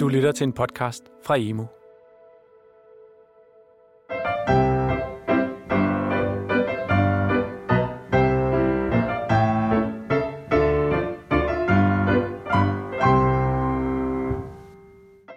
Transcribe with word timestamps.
Du 0.00 0.08
lytter 0.08 0.32
til 0.32 0.44
en 0.44 0.52
podcast 0.52 1.04
fra 1.24 1.36
Emo. 1.38 1.64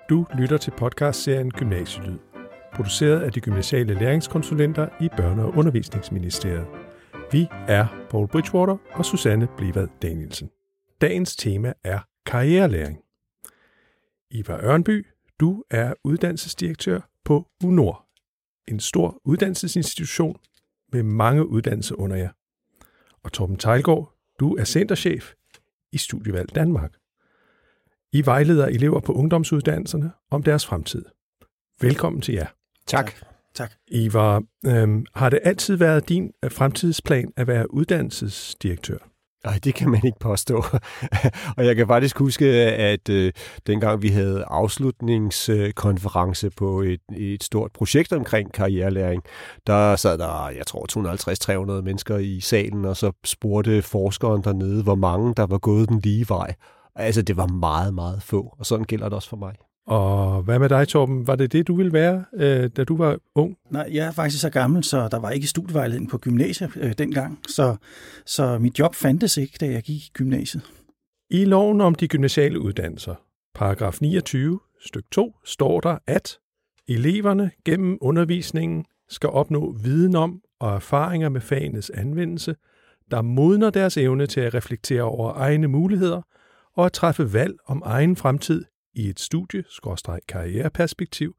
Du 0.09 0.25
lytter 0.33 0.57
til 0.57 0.71
podcastserien 0.77 1.51
Gymnasielyd, 1.51 2.17
produceret 2.73 3.21
af 3.21 3.31
de 3.31 3.41
gymnasiale 3.41 3.93
læringskonsulenter 3.93 4.87
i 5.01 5.09
Børne- 5.13 5.41
og 5.41 5.57
Undervisningsministeriet. 5.57 6.67
Vi 7.31 7.47
er 7.67 8.07
Paul 8.09 8.27
Bridgewater 8.27 8.77
og 8.93 9.05
Susanne 9.05 9.47
Blivad 9.57 9.87
Danielsen. 10.01 10.49
Dagens 11.01 11.35
tema 11.35 11.73
er 11.83 11.99
karrierelæring. 12.25 12.97
Ivar 14.31 14.59
Ørnby, 14.63 15.07
du 15.39 15.63
er 15.69 15.93
uddannelsesdirektør 16.03 16.99
på 17.25 17.47
UNOR, 17.63 18.05
en 18.67 18.79
stor 18.79 19.21
uddannelsesinstitution 19.25 20.37
med 20.91 21.03
mange 21.03 21.47
uddannelser 21.47 21.95
under 21.95 22.15
jer. 22.15 22.29
Og 23.23 23.33
Torben 23.33 23.57
Tejlgaard, 23.57 24.13
du 24.39 24.55
er 24.55 24.63
centerchef 24.63 25.33
i 25.91 25.97
Studievalg 25.97 26.55
Danmark. 26.55 26.93
I 28.11 28.25
vejleder 28.25 28.67
elever 28.67 28.99
på 28.99 29.13
ungdomsuddannelserne 29.13 30.11
om 30.31 30.43
deres 30.43 30.65
fremtid. 30.65 31.05
Velkommen 31.81 32.21
til 32.21 32.33
jer. 32.33 32.47
Tak. 32.87 33.11
Tak. 33.53 33.73
Ivar, 33.87 34.43
øhm, 34.65 35.05
har 35.13 35.29
det 35.29 35.39
altid 35.43 35.75
været 35.75 36.09
din 36.09 36.31
øh, 36.43 36.51
fremtidsplan 36.51 37.33
at 37.37 37.47
være 37.47 37.73
uddannelsesdirektør? 37.73 39.08
Nej, 39.45 39.59
det 39.63 39.75
kan 39.75 39.89
man 39.89 40.01
ikke 40.05 40.19
påstå. 40.19 40.63
og 41.57 41.65
jeg 41.65 41.75
kan 41.75 41.87
faktisk 41.87 42.19
huske, 42.19 42.45
at 42.65 43.09
øh, 43.09 43.33
dengang 43.67 44.01
vi 44.01 44.07
havde 44.07 44.43
afslutningskonference 44.47 46.49
på 46.49 46.81
et, 46.81 47.01
et 47.17 47.43
stort 47.43 47.71
projekt 47.71 48.13
omkring 48.13 48.53
karrierelæring, 48.53 49.23
der 49.67 49.95
sad 49.95 50.17
der, 50.17 50.49
jeg 50.49 50.67
tror, 50.67 51.77
250-300 51.77 51.81
mennesker 51.81 52.17
i 52.17 52.39
salen, 52.39 52.85
og 52.85 52.97
så 52.97 53.11
spurgte 53.23 53.81
forskeren 53.81 54.43
dernede, 54.43 54.83
hvor 54.83 54.95
mange 54.95 55.33
der 55.33 55.45
var 55.45 55.57
gået 55.57 55.89
den 55.89 55.99
lige 55.99 56.25
vej. 56.29 56.55
Altså, 56.95 57.21
det 57.21 57.37
var 57.37 57.47
meget, 57.47 57.93
meget 57.93 58.23
få, 58.23 58.55
og 58.59 58.65
sådan 58.65 58.85
gælder 58.85 59.05
det 59.05 59.13
også 59.13 59.29
for 59.29 59.37
mig. 59.37 59.53
Og 59.89 60.41
hvad 60.41 60.59
med 60.59 60.69
dig, 60.69 60.87
Torben? 60.87 61.27
Var 61.27 61.35
det 61.35 61.51
det, 61.51 61.67
du 61.67 61.75
ville 61.75 61.93
være, 61.93 62.25
øh, 62.33 62.69
da 62.77 62.83
du 62.83 62.97
var 62.97 63.17
ung? 63.35 63.57
Nej, 63.69 63.89
jeg 63.91 64.07
er 64.07 64.11
faktisk 64.11 64.41
så 64.41 64.49
gammel, 64.49 64.83
så 64.83 65.07
der 65.11 65.19
var 65.19 65.29
ikke 65.29 65.47
studievejledning 65.47 66.09
på 66.09 66.17
gymnasiet 66.17 66.71
øh, 66.75 66.93
dengang. 66.97 67.39
Så, 67.47 67.75
så 68.25 68.57
mit 68.59 68.79
job 68.79 68.95
fandtes 68.95 69.37
ikke, 69.37 69.57
da 69.61 69.65
jeg 69.65 69.83
gik 69.83 70.05
i 70.05 70.11
gymnasiet. 70.13 70.63
I 71.29 71.45
loven 71.45 71.81
om 71.81 71.95
de 71.95 72.07
gymnasiale 72.07 72.59
uddannelser, 72.59 73.15
paragraf 73.55 74.01
29, 74.01 74.59
styk 74.85 75.03
2, 75.11 75.35
står 75.45 75.79
der, 75.79 75.97
at 76.07 76.37
eleverne 76.87 77.51
gennem 77.65 77.97
undervisningen 78.01 78.85
skal 79.09 79.29
opnå 79.29 79.75
viden 79.83 80.15
om 80.15 80.41
og 80.59 80.75
erfaringer 80.75 81.29
med 81.29 81.41
fagenes 81.41 81.89
anvendelse, 81.89 82.55
der 83.11 83.21
modner 83.21 83.69
deres 83.69 83.97
evne 83.97 84.27
til 84.27 84.41
at 84.41 84.53
reflektere 84.53 85.03
over 85.03 85.33
egne 85.35 85.67
muligheder 85.67 86.21
og 86.75 86.85
at 86.85 86.93
træffe 86.93 87.33
valg 87.33 87.53
om 87.65 87.81
egen 87.85 88.15
fremtid 88.15 88.63
i 88.99 89.09
et 89.09 89.19
studie-karriereperspektiv 89.19 91.35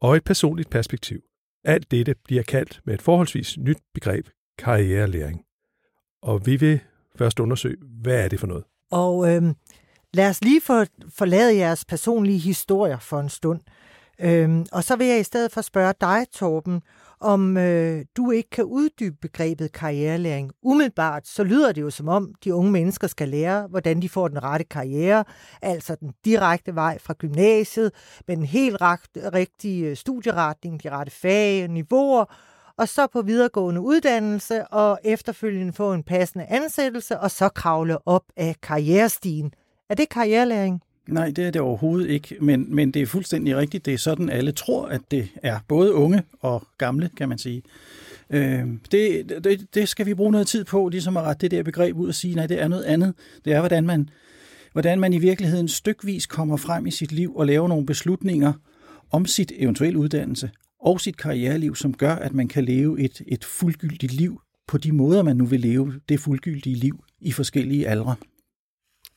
og 0.00 0.16
et 0.16 0.24
personligt 0.24 0.70
perspektiv. 0.70 1.20
Alt 1.64 1.90
dette 1.90 2.14
bliver 2.24 2.42
kaldt 2.42 2.80
med 2.84 2.94
et 2.94 3.02
forholdsvis 3.02 3.58
nyt 3.58 3.78
begreb 3.94 4.28
karrierelæring. 4.58 5.42
Og 6.22 6.46
vi 6.46 6.56
vil 6.56 6.80
først 7.18 7.40
undersøge, 7.40 7.76
hvad 8.02 8.24
er 8.24 8.28
det 8.28 8.40
for 8.40 8.46
noget? 8.46 8.64
Og 8.90 9.34
øh, 9.34 9.42
lad 10.14 10.28
os 10.28 10.44
lige 10.44 10.60
for, 10.60 10.86
forlade 11.08 11.56
jeres 11.56 11.84
personlige 11.84 12.38
historier 12.38 12.98
for 12.98 13.20
en 13.20 13.28
stund. 13.28 13.60
Øh, 13.60 13.85
Øhm, 14.20 14.66
og 14.72 14.84
så 14.84 14.96
vil 14.96 15.06
jeg 15.06 15.20
i 15.20 15.22
stedet 15.22 15.52
for 15.52 15.60
spørge 15.60 15.94
dig, 16.00 16.26
Torben, 16.32 16.82
om 17.20 17.56
øh, 17.56 18.04
du 18.16 18.30
ikke 18.30 18.50
kan 18.50 18.64
uddybe 18.64 19.16
begrebet 19.22 19.72
karrierelæring. 19.72 20.52
Umiddelbart 20.62 21.26
så 21.26 21.44
lyder 21.44 21.72
det 21.72 21.80
jo 21.80 21.90
som 21.90 22.08
om, 22.08 22.34
de 22.44 22.54
unge 22.54 22.70
mennesker 22.70 23.06
skal 23.06 23.28
lære, 23.28 23.66
hvordan 23.66 24.02
de 24.02 24.08
får 24.08 24.28
den 24.28 24.42
rette 24.42 24.64
karriere, 24.64 25.24
altså 25.62 25.94
den 25.94 26.12
direkte 26.24 26.74
vej 26.74 26.98
fra 26.98 27.14
gymnasiet, 27.18 27.92
med 28.28 28.36
den 28.36 28.44
helt 28.44 28.76
rigtige 29.16 29.86
øh, 29.86 29.96
studieretning, 29.96 30.82
de 30.82 30.90
rette 30.90 31.12
fag, 31.12 31.68
niveauer, 31.68 32.24
og 32.78 32.88
så 32.88 33.06
på 33.06 33.22
videregående 33.22 33.80
uddannelse 33.80 34.66
og 34.66 34.98
efterfølgende 35.04 35.72
få 35.72 35.92
en 35.92 36.02
passende 36.02 36.46
ansættelse, 36.46 37.20
og 37.20 37.30
så 37.30 37.48
kravle 37.48 38.08
op 38.08 38.24
af 38.36 38.56
karrierestigen. 38.62 39.52
Er 39.90 39.94
det 39.94 40.08
karrierelæring? 40.08 40.82
Nej, 41.08 41.30
det 41.30 41.46
er 41.46 41.50
det 41.50 41.60
overhovedet 41.60 42.10
ikke, 42.10 42.36
men, 42.40 42.74
men 42.74 42.90
det 42.90 43.02
er 43.02 43.06
fuldstændig 43.06 43.56
rigtigt. 43.56 43.86
Det 43.86 43.94
er 43.94 43.98
sådan, 43.98 44.30
alle 44.30 44.52
tror, 44.52 44.86
at 44.86 45.00
det 45.10 45.28
er 45.42 45.58
både 45.68 45.92
unge 45.92 46.22
og 46.40 46.66
gamle, 46.78 47.10
kan 47.16 47.28
man 47.28 47.38
sige. 47.38 47.62
Øh, 48.30 48.64
det, 48.92 49.32
det, 49.44 49.74
det 49.74 49.88
skal 49.88 50.06
vi 50.06 50.14
bruge 50.14 50.32
noget 50.32 50.46
tid 50.46 50.64
på, 50.64 50.88
ligesom 50.88 51.16
at 51.16 51.22
rette 51.22 51.40
det 51.40 51.50
der 51.50 51.62
begreb 51.62 51.96
ud 51.96 52.08
og 52.08 52.14
sige, 52.14 52.34
nej, 52.34 52.46
det 52.46 52.62
er 52.62 52.68
noget 52.68 52.84
andet. 52.84 53.14
Det 53.44 53.52
er, 53.52 53.60
hvordan 53.60 53.86
man, 53.86 54.08
hvordan 54.72 55.00
man 55.00 55.12
i 55.12 55.18
virkeligheden 55.18 55.68
stykvis 55.68 56.26
kommer 56.26 56.56
frem 56.56 56.86
i 56.86 56.90
sit 56.90 57.12
liv 57.12 57.36
og 57.36 57.46
laver 57.46 57.68
nogle 57.68 57.86
beslutninger 57.86 58.52
om 59.10 59.26
sit 59.26 59.52
eventuelle 59.56 59.98
uddannelse 59.98 60.50
og 60.80 61.00
sit 61.00 61.16
karriereliv, 61.16 61.76
som 61.76 61.94
gør, 61.94 62.14
at 62.14 62.34
man 62.34 62.48
kan 62.48 62.64
leve 62.64 63.00
et, 63.00 63.22
et 63.26 63.44
fuldgyldigt 63.44 64.12
liv 64.12 64.40
på 64.68 64.78
de 64.78 64.92
måder, 64.92 65.22
man 65.22 65.36
nu 65.36 65.46
vil 65.46 65.60
leve 65.60 65.94
det 66.08 66.20
fuldgyldige 66.20 66.76
liv 66.76 67.04
i 67.20 67.32
forskellige 67.32 67.88
aldre 67.88 68.14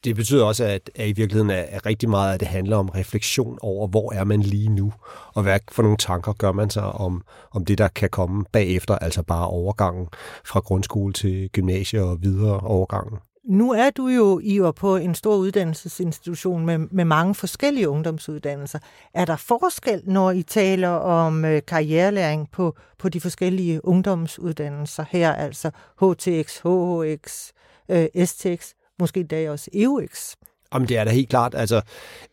det 0.04 0.16
betyder 0.16 0.46
også, 0.46 0.64
at, 0.64 0.90
at 0.96 1.08
i 1.08 1.12
virkeligheden 1.12 1.50
er, 1.50 1.56
er 1.70 1.86
rigtig 1.86 2.10
meget, 2.10 2.34
at 2.34 2.40
det 2.40 2.48
handler 2.48 2.78
om 2.78 2.90
refleksion 2.90 3.60
over, 3.62 3.88
hvor 3.88 4.14
er 4.14 4.24
man 4.24 4.42
lige 4.42 4.70
nu, 4.70 4.94
og 5.34 5.44
hvad 5.44 5.60
for 5.72 5.84
nogle 5.84 5.98
tanker 5.98 6.34
gør 6.34 6.52
man 6.52 6.70
sig 6.70 6.84
om, 6.84 7.24
om 7.52 7.66
det, 7.66 7.78
der 7.78 7.88
kan 7.88 8.10
komme 8.10 8.46
bagefter, 8.52 8.96
altså 8.96 9.24
bare 9.24 9.48
overgangen 9.48 10.08
fra 10.46 10.60
grundskole 10.60 11.14
til 11.14 11.50
gymnasie 11.50 12.04
og 12.04 12.18
videre 12.22 12.60
overgangen. 12.60 13.20
Nu 13.50 13.72
er 13.72 13.90
du 13.90 14.08
jo 14.08 14.40
i 14.44 14.62
på 14.76 14.96
en 14.96 15.16
stor 15.16 15.36
uddannelsesinstitution 15.36 16.66
med, 16.66 16.78
med 16.78 17.06
mange 17.06 17.36
forskellige 17.36 17.90
ungdomsuddannelser. 17.90 18.80
Er 19.14 19.26
der 19.26 19.36
forskel, 19.36 20.02
når 20.06 20.32
I 20.32 20.44
taler 20.44 20.90
om 20.90 21.46
øh, 21.46 21.62
karrierelæring 21.68 22.52
på, 22.52 22.76
på 22.98 23.10
de 23.10 23.22
forskellige 23.22 23.86
ungdomsuddannelser 23.86 25.06
her, 25.10 25.34
altså 25.34 25.72
HTX, 26.02 26.60
HHX, 26.60 27.52
øh, 27.90 28.26
STX? 28.26 28.74
Måske 29.00 29.20
endda 29.20 29.52
også 29.52 29.70
EUX. 29.74 30.36
Jamen, 30.74 30.88
det 30.88 30.98
er 30.98 31.04
da 31.04 31.12
helt 31.12 31.30
klart, 31.30 31.56
altså, 31.56 31.82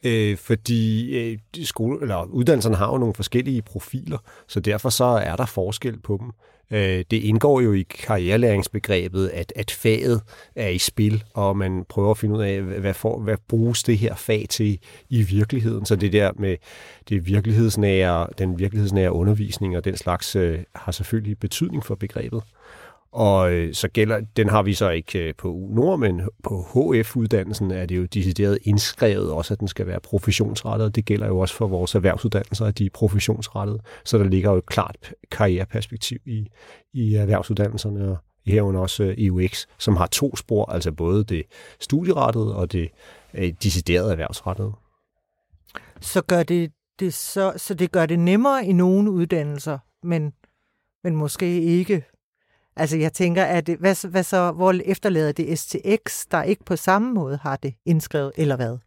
øh, 0.03 0.37
fordi 0.37 1.17
øh, 1.19 1.39
skole, 1.65 1.99
eller 2.03 2.25
uddannelserne 2.25 2.77
har 2.77 2.91
jo 2.93 2.99
nogle 2.99 3.15
forskellige 3.15 3.63
profiler, 3.63 4.19
så 4.49 4.61
derfor 4.61 4.89
så 4.91 5.05
er 5.05 5.37
der 5.37 5.47
forskel 5.47 6.01
på 6.01 6.19
dem. 6.21 6.31
Øh, 6.71 7.05
det 7.11 7.17
indgår 7.17 7.61
jo 7.61 7.73
i 7.73 7.83
karrierelæringsbegrebet, 7.83 9.29
at, 9.29 9.53
at 9.57 9.71
faget 9.71 10.23
er 10.57 10.69
i 10.69 10.79
spil, 10.79 11.25
og 11.35 11.57
man 11.57 11.85
prøver 11.89 12.11
at 12.11 12.19
finde 12.19 12.35
ud 12.35 12.43
af, 12.43 12.63
hvad, 12.63 12.95
for, 12.95 13.19
hvad 13.19 13.37
bruges 13.49 13.83
det 13.83 13.99
her 13.99 14.15
fag 14.15 14.47
til 14.51 14.79
i 15.09 15.23
virkeligheden. 15.23 15.87
Så 15.87 15.97
det 15.97 16.13
der 16.13 16.33
med 16.39 16.57
det 17.09 17.27
virkelighedsnære, 17.27 18.27
den 18.39 18.59
virkelighedsnære 18.59 19.13
undervisning 19.13 19.77
og 19.77 19.85
den 19.85 19.97
slags 19.97 20.37
øh, 20.37 20.59
har 20.75 20.93
selvfølgelig 20.93 21.39
betydning 21.39 21.85
for 21.85 21.95
begrebet. 21.95 22.43
Og 23.17 23.53
øh, 23.53 23.75
så 23.75 23.89
gælder, 23.89 24.21
den 24.37 24.49
har 24.49 24.63
vi 24.63 24.75
så 24.75 24.91
ikke 24.91 25.19
øh, 25.19 25.35
på 25.35 25.69
Nord, 25.71 25.99
men 25.99 26.21
på 26.45 26.63
HF-uddannelsen 26.63 27.71
er 27.71 27.87
det 27.87 27.97
jo 27.97 28.05
decideret 28.05 28.59
indskrevet 28.63 29.33
også, 29.33 29.55
at 29.55 29.61
den 29.61 29.69
skal 29.69 29.87
være 29.87 30.01
professionsrettet. 30.01 30.97
Det 30.97 31.05
gælder 31.05 31.27
jo 31.27 31.39
også 31.39 31.55
for 31.55 31.67
vores 31.67 31.95
erhvervsuddannelser, 31.95 32.67
at 32.67 32.79
de 32.79 32.87
er 32.87 32.91
professionsrettede. 32.95 33.81
Så 34.05 34.19
der 34.19 34.25
ligger 34.25 34.51
jo 34.51 34.57
et 34.57 34.67
klart 34.67 35.13
karriereperspektiv 35.31 36.19
i, 36.27 36.47
i 36.93 37.15
erhvervsuddannelserne, 37.15 38.11
og 38.11 38.17
herunder 38.47 38.81
også 38.81 39.05
øh, 39.05 39.15
EUX, 39.19 39.67
som 39.79 39.97
har 39.97 40.07
to 40.07 40.37
spor, 40.37 40.73
altså 40.73 40.93
både 40.93 41.25
det 41.25 41.43
studierettede 41.81 42.57
og 42.57 42.73
det 42.73 42.89
øh, 43.35 43.53
deciderede 43.63 44.11
erhvervsrettede. 44.11 44.73
Så, 46.01 46.23
gør 46.23 46.43
det, 46.43 46.73
det 47.01 47.15
så, 47.15 47.53
så 47.57 47.75
det 47.75 47.93
gør 47.93 48.07
det 48.07 48.19
nemmere 48.19 48.67
i 48.67 48.73
nogle 48.73 49.11
uddannelser, 49.11 49.79
men, 50.03 50.33
men 51.05 51.17
måske 51.17 51.63
ikke 51.63 52.05
Altså 52.77 52.97
jeg 52.97 53.13
tænker, 53.13 53.45
at 53.45 53.69
øh, 53.69 53.81
hvad, 53.81 54.09
hvad 54.09 54.23
så, 54.23 54.53
hvor 54.53 54.75
efterlader 54.85 55.33
det 55.33 55.59
STX, 55.59 56.27
der 56.31 56.43
ikke 56.43 56.65
på 56.65 56.77
samme 56.77 57.15
måde 57.15 57.39
har 57.43 57.57
det 57.57 57.75
indskrevet, 57.87 58.33
eller 58.37 58.57
hvad? 58.57 58.79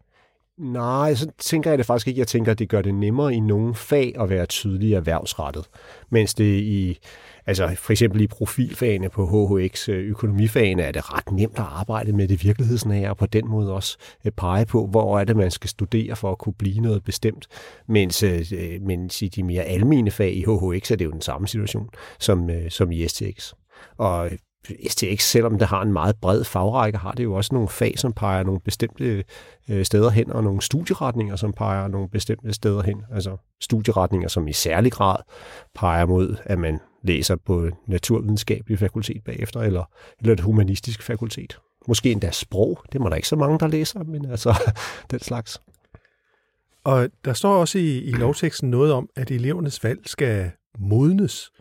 Nej, 0.59 1.15
så 1.15 1.31
tænker 1.37 1.71
jeg 1.71 1.77
det 1.77 1.85
faktisk 1.85 2.07
ikke. 2.07 2.19
Jeg 2.19 2.27
tænker, 2.27 2.51
at 2.51 2.59
det 2.59 2.69
gør 2.69 2.81
det 2.81 2.95
nemmere 2.95 3.33
i 3.33 3.39
nogle 3.39 3.75
fag 3.75 4.15
at 4.19 4.29
være 4.29 4.45
tydelig 4.45 4.93
erhvervsrettet. 4.93 5.65
Mens 6.09 6.33
det 6.33 6.59
i, 6.59 6.99
altså 7.45 7.75
for 7.77 7.91
eksempel 7.91 8.21
i 8.21 8.27
profilfagene 8.27 9.09
på 9.09 9.25
HHX, 9.25 9.89
øh, 9.89 10.09
økonomifagene, 10.09 10.83
er 10.83 10.91
det 10.91 11.13
ret 11.13 11.31
nemt 11.31 11.59
at 11.59 11.65
arbejde 11.69 12.13
med 12.13 12.27
det 12.27 12.43
virkelighedsnære, 12.43 13.09
og 13.09 13.17
på 13.17 13.25
den 13.25 13.47
måde 13.47 13.73
også 13.73 13.97
øh, 14.25 14.31
pege 14.31 14.65
på, 14.65 14.87
hvor 14.87 15.19
er 15.19 15.23
det, 15.23 15.35
man 15.35 15.51
skal 15.51 15.69
studere 15.69 16.15
for 16.15 16.31
at 16.31 16.37
kunne 16.37 16.53
blive 16.53 16.79
noget 16.79 17.03
bestemt. 17.03 17.47
Mens, 17.87 18.23
mens 18.81 19.21
i 19.21 19.27
de 19.27 19.43
mere 19.43 19.63
almene 19.63 20.11
fag 20.11 20.33
i 20.33 20.43
HHX 20.43 20.91
er 20.91 20.95
det 20.95 21.05
jo 21.05 21.11
den 21.11 21.21
samme 21.21 21.47
situation 21.47 21.89
som, 22.19 22.49
som 22.69 22.91
i 22.91 23.07
STX. 23.07 23.53
Og 23.97 24.31
STX, 24.87 25.23
selvom 25.23 25.57
det 25.57 25.67
har 25.67 25.81
en 25.81 25.93
meget 25.93 26.15
bred 26.21 26.43
fagrække, 26.43 26.97
har 26.97 27.11
det 27.11 27.23
jo 27.23 27.33
også 27.33 27.49
nogle 27.53 27.69
fag, 27.69 27.99
som 27.99 28.13
peger 28.13 28.43
nogle 28.43 28.59
bestemte 28.59 29.23
øh, 29.69 29.85
steder 29.85 30.09
hen, 30.09 30.31
og 30.31 30.43
nogle 30.43 30.61
studieretninger, 30.61 31.35
som 31.35 31.53
peger 31.53 31.87
nogle 31.87 32.09
bestemte 32.09 32.53
steder 32.53 32.81
hen. 32.81 33.03
Altså 33.11 33.37
studieretninger, 33.61 34.27
som 34.27 34.47
i 34.47 34.53
særlig 34.53 34.91
grad 34.91 35.17
peger 35.75 36.05
mod, 36.05 36.35
at 36.43 36.59
man 36.59 36.79
læser 37.03 37.35
på 37.35 37.69
naturvidenskabelig 37.87 38.79
fakultet 38.79 39.23
bagefter, 39.25 39.59
eller, 39.59 39.83
eller 40.19 40.33
et 40.33 40.39
humanistisk 40.39 41.03
fakultet. 41.03 41.59
Måske 41.87 42.11
endda 42.11 42.31
sprog. 42.31 42.83
Det 42.91 43.01
må 43.01 43.09
der 43.09 43.15
ikke 43.15 43.27
så 43.27 43.35
mange, 43.35 43.59
der 43.59 43.67
læser, 43.67 44.03
men 44.03 44.31
altså 44.31 44.71
den 45.11 45.19
slags. 45.19 45.61
Og 46.83 47.09
der 47.25 47.33
står 47.33 47.55
også 47.55 47.79
i, 47.79 47.97
i 47.97 48.11
lovteksten 48.11 48.69
noget 48.69 48.93
om, 48.93 49.09
at 49.15 49.31
elevernes 49.31 49.83
valg 49.83 49.99
skal 50.05 50.51
modnes. 50.79 51.51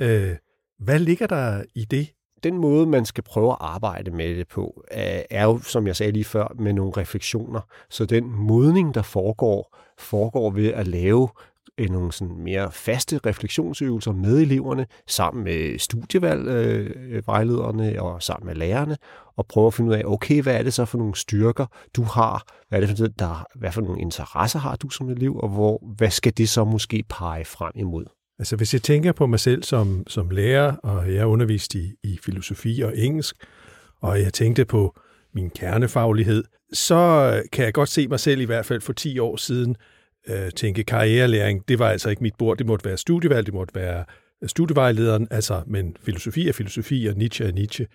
Øh, 0.00 0.36
hvad 0.78 0.98
ligger 0.98 1.26
der 1.26 1.62
i 1.74 1.84
det? 1.84 2.08
Den 2.42 2.58
måde, 2.58 2.86
man 2.86 3.04
skal 3.04 3.24
prøve 3.24 3.50
at 3.50 3.56
arbejde 3.60 4.10
med 4.10 4.34
det 4.34 4.48
på, 4.48 4.84
er 5.30 5.44
jo, 5.44 5.58
som 5.58 5.86
jeg 5.86 5.96
sagde 5.96 6.12
lige 6.12 6.24
før, 6.24 6.54
med 6.58 6.72
nogle 6.72 6.92
refleksioner. 6.96 7.60
Så 7.90 8.06
den 8.06 8.30
modning, 8.30 8.94
der 8.94 9.02
foregår, 9.02 9.76
foregår 9.98 10.50
ved 10.50 10.72
at 10.72 10.86
lave 10.86 11.28
øh, 11.78 11.90
nogle 11.90 12.12
sådan 12.12 12.36
mere 12.36 12.72
faste 12.72 13.20
refleksionsøvelser 13.26 14.12
med 14.12 14.38
eleverne, 14.38 14.86
sammen 15.06 15.44
med 15.44 15.78
studievalgvejlederne 15.78 17.92
øh, 17.92 18.02
og 18.02 18.22
sammen 18.22 18.46
med 18.46 18.54
lærerne, 18.54 18.96
og 19.36 19.46
prøve 19.46 19.66
at 19.66 19.74
finde 19.74 19.90
ud 19.90 19.94
af, 19.94 20.02
okay, 20.04 20.42
hvad 20.42 20.54
er 20.54 20.62
det 20.62 20.74
så 20.74 20.84
for 20.84 20.98
nogle 20.98 21.16
styrker, 21.16 21.66
du 21.96 22.02
har? 22.02 22.42
Hvad 22.68 22.82
er 22.82 22.86
det 22.86 22.98
for, 22.98 23.06
der, 23.06 23.46
hvad 23.54 23.72
for 23.72 23.80
nogle 23.80 24.00
interesser 24.00 24.58
har 24.58 24.76
du 24.76 24.88
som 24.88 25.10
elev, 25.10 25.36
og 25.36 25.48
hvor, 25.48 25.82
hvad 25.96 26.10
skal 26.10 26.32
det 26.36 26.48
så 26.48 26.64
måske 26.64 27.04
pege 27.08 27.44
frem 27.44 27.72
imod? 27.74 28.04
Altså 28.38 28.56
hvis 28.56 28.74
jeg 28.74 28.82
tænker 28.82 29.12
på 29.12 29.26
mig 29.26 29.40
selv 29.40 29.62
som, 29.62 30.04
som 30.06 30.30
lærer, 30.30 30.76
og 30.76 31.14
jeg 31.14 31.26
underviste 31.26 31.78
i, 31.78 31.94
i 32.02 32.18
filosofi 32.24 32.80
og 32.80 32.98
engelsk, 32.98 33.36
og 34.00 34.20
jeg 34.20 34.32
tænkte 34.32 34.64
på 34.64 34.98
min 35.34 35.50
kernefaglighed, 35.50 36.44
så 36.72 37.42
kan 37.52 37.64
jeg 37.64 37.74
godt 37.74 37.88
se 37.88 38.08
mig 38.08 38.20
selv 38.20 38.40
i 38.40 38.44
hvert 38.44 38.66
fald 38.66 38.80
for 38.80 38.92
10 38.92 39.18
år 39.18 39.36
siden 39.36 39.76
øh, 40.28 40.50
tænke 40.50 40.84
karrierelæring, 40.84 41.68
det 41.68 41.78
var 41.78 41.90
altså 41.90 42.10
ikke 42.10 42.22
mit 42.22 42.34
bord, 42.38 42.58
det 42.58 42.66
måtte 42.66 42.84
være 42.84 42.96
studievalg, 42.96 43.46
det 43.46 43.54
måtte 43.54 43.74
være 43.74 44.04
øh, 44.42 44.48
studievejlederen, 44.48 45.28
altså, 45.30 45.62
men 45.66 45.96
filosofi 46.00 46.48
er 46.48 46.52
filosofi, 46.52 47.06
og 47.06 47.16
Nietzsche 47.16 47.44
er 47.44 47.52
Nietzsche. 47.52 47.86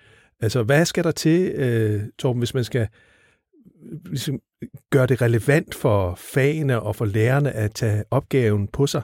Altså, 0.41 0.63
hvad 0.63 0.85
skal 0.85 1.03
der 1.03 1.11
til, 1.11 1.51
øh, 1.51 2.03
Torben, 2.19 2.39
hvis 2.39 2.53
man 2.53 2.63
skal 2.63 2.87
øh, 3.91 3.99
ligesom, 4.05 4.39
gøre 4.89 5.05
det 5.05 5.21
relevant 5.21 5.75
for 5.75 6.15
fagene 6.15 6.81
og 6.81 6.95
for 6.95 7.05
lærerne 7.05 7.51
at 7.51 7.73
tage 7.73 8.03
opgaven 8.11 8.67
på 8.67 8.87
sig? 8.87 9.01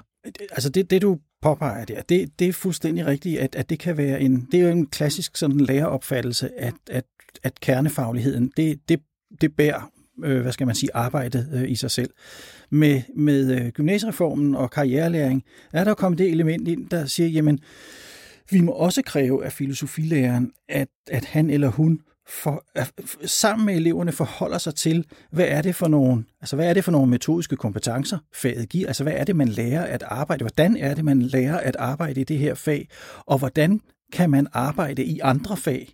Altså, 0.51 0.69
det, 0.69 0.89
det 0.89 1.01
du 1.01 1.19
påpeger 1.41 1.85
der, 1.85 2.01
det, 2.01 2.39
det 2.39 2.47
er 2.47 2.53
fuldstændig 2.53 3.05
rigtigt, 3.05 3.39
at, 3.39 3.55
at 3.55 3.69
det 3.69 3.79
kan 3.79 3.97
være 3.97 4.21
en, 4.21 4.47
det 4.51 4.59
er 4.59 4.63
jo 4.63 4.71
en 4.71 4.87
klassisk 4.87 5.37
sådan 5.37 5.57
læreropfattelse, 5.57 6.59
at, 6.59 6.73
at, 6.89 7.05
at 7.43 7.59
kernefagligheden, 7.59 8.51
det, 8.57 8.89
det, 8.89 8.99
det 9.41 9.55
bærer 9.55 9.91
øh, 10.23 10.41
hvad 10.41 10.51
skal 10.51 10.67
man 10.67 10.75
sige, 10.75 10.89
arbejdet 10.93 11.49
øh, 11.53 11.71
i 11.71 11.75
sig 11.75 11.91
selv. 11.91 12.09
Med, 12.69 13.01
med 13.15 13.61
øh, 13.61 13.67
gymnasiereformen 13.71 14.55
og 14.55 14.71
karrierelæring 14.71 15.43
er 15.73 15.83
der 15.83 15.93
kommet 15.93 16.19
det 16.19 16.29
element 16.29 16.67
ind, 16.67 16.89
der 16.89 17.05
siger, 17.05 17.29
jamen, 17.29 17.59
vi 18.51 18.61
må 18.61 18.71
også 18.71 19.01
kræve 19.01 19.45
af 19.45 19.51
filosofilæreren, 19.51 20.51
at, 20.69 20.87
at 21.07 21.25
han 21.25 21.49
eller 21.49 21.67
hun 21.67 22.01
for, 22.29 22.65
sammen 23.25 23.65
med 23.65 23.75
eleverne 23.75 24.11
forholder 24.11 24.57
sig 24.57 24.75
til, 24.75 25.05
hvad 25.31 25.45
er 25.47 25.61
det 25.61 25.75
for 25.75 25.87
nogle, 25.87 26.23
altså 26.41 26.55
hvad 26.55 26.69
er 26.69 26.73
det 26.73 26.83
for 26.83 26.91
nogle 26.91 27.09
metodiske 27.09 27.55
kompetencer, 27.55 28.17
faget 28.33 28.69
giver, 28.69 28.87
altså 28.87 29.03
hvad 29.03 29.13
er 29.13 29.23
det, 29.23 29.35
man 29.35 29.47
lærer 29.47 29.83
at 29.83 30.03
arbejde, 30.03 30.43
hvordan 30.43 30.77
er 30.77 30.93
det, 30.93 31.05
man 31.05 31.21
lærer 31.21 31.57
at 31.57 31.75
arbejde 31.75 32.21
i 32.21 32.23
det 32.23 32.37
her 32.37 32.55
fag, 32.55 32.87
og 33.25 33.37
hvordan 33.37 33.81
kan 34.13 34.29
man 34.29 34.47
arbejde 34.53 35.03
i 35.03 35.19
andre 35.19 35.57
fag, 35.57 35.93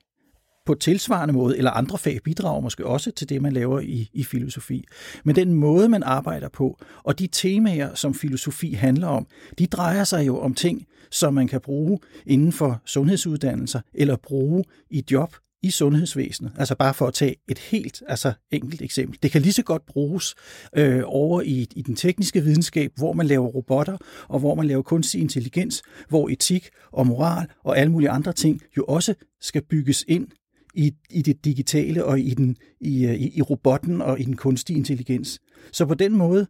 på 0.65 0.73
tilsvarende 0.73 1.33
måde, 1.33 1.57
eller 1.57 1.71
andre 1.71 1.97
fag 1.97 2.19
bidrager 2.23 2.61
måske 2.61 2.85
også 2.85 3.11
til 3.11 3.29
det, 3.29 3.41
man 3.41 3.53
laver 3.53 3.79
i, 3.79 4.09
i 4.13 4.23
filosofi. 4.23 4.85
Men 5.23 5.35
den 5.35 5.53
måde, 5.53 5.89
man 5.89 6.03
arbejder 6.03 6.49
på, 6.49 6.79
og 7.03 7.19
de 7.19 7.27
temaer, 7.27 7.95
som 7.95 8.13
filosofi 8.13 8.73
handler 8.73 9.07
om, 9.07 9.27
de 9.59 9.67
drejer 9.67 10.03
sig 10.03 10.27
jo 10.27 10.39
om 10.39 10.53
ting, 10.53 10.85
som 11.11 11.33
man 11.33 11.47
kan 11.47 11.61
bruge 11.61 11.99
inden 12.25 12.51
for 12.51 12.81
sundhedsuddannelser, 12.85 13.81
eller 13.93 14.15
bruge 14.15 14.63
i 14.89 15.03
job 15.11 15.35
i 15.63 15.71
sundhedsvæsenet. 15.71 16.51
Altså 16.57 16.75
bare 16.75 16.93
for 16.93 17.07
at 17.07 17.13
tage 17.13 17.35
et 17.49 17.59
helt 17.59 18.03
altså 18.07 18.33
enkelt 18.51 18.81
eksempel. 18.81 19.19
Det 19.23 19.31
kan 19.31 19.41
lige 19.41 19.53
så 19.53 19.63
godt 19.63 19.85
bruges 19.85 20.35
øh, 20.77 21.01
over 21.05 21.41
i, 21.41 21.67
i 21.75 21.81
den 21.81 21.95
tekniske 21.95 22.43
videnskab, 22.43 22.91
hvor 22.95 23.13
man 23.13 23.25
laver 23.25 23.47
robotter, 23.47 23.97
og 24.27 24.39
hvor 24.39 24.55
man 24.55 24.65
laver 24.67 24.81
kunstig 24.81 25.21
intelligens, 25.21 25.83
hvor 26.09 26.29
etik 26.29 26.69
og 26.91 27.07
moral 27.07 27.47
og 27.63 27.77
alle 27.77 27.91
mulige 27.91 28.09
andre 28.09 28.33
ting 28.33 28.61
jo 28.77 28.85
også 28.87 29.13
skal 29.41 29.61
bygges 29.61 30.05
ind 30.07 30.27
i, 30.73 30.91
i 31.09 31.21
det 31.21 31.45
digitale 31.45 32.05
og 32.05 32.19
i, 32.19 32.33
den, 32.33 32.55
i, 32.81 33.05
øh, 33.05 33.13
i, 33.13 33.37
i 33.37 33.41
robotten 33.41 34.01
og 34.01 34.19
i 34.19 34.23
den 34.23 34.35
kunstige 34.35 34.77
intelligens. 34.77 35.39
Så 35.71 35.85
på 35.85 35.93
den 35.93 36.17
måde 36.17 36.47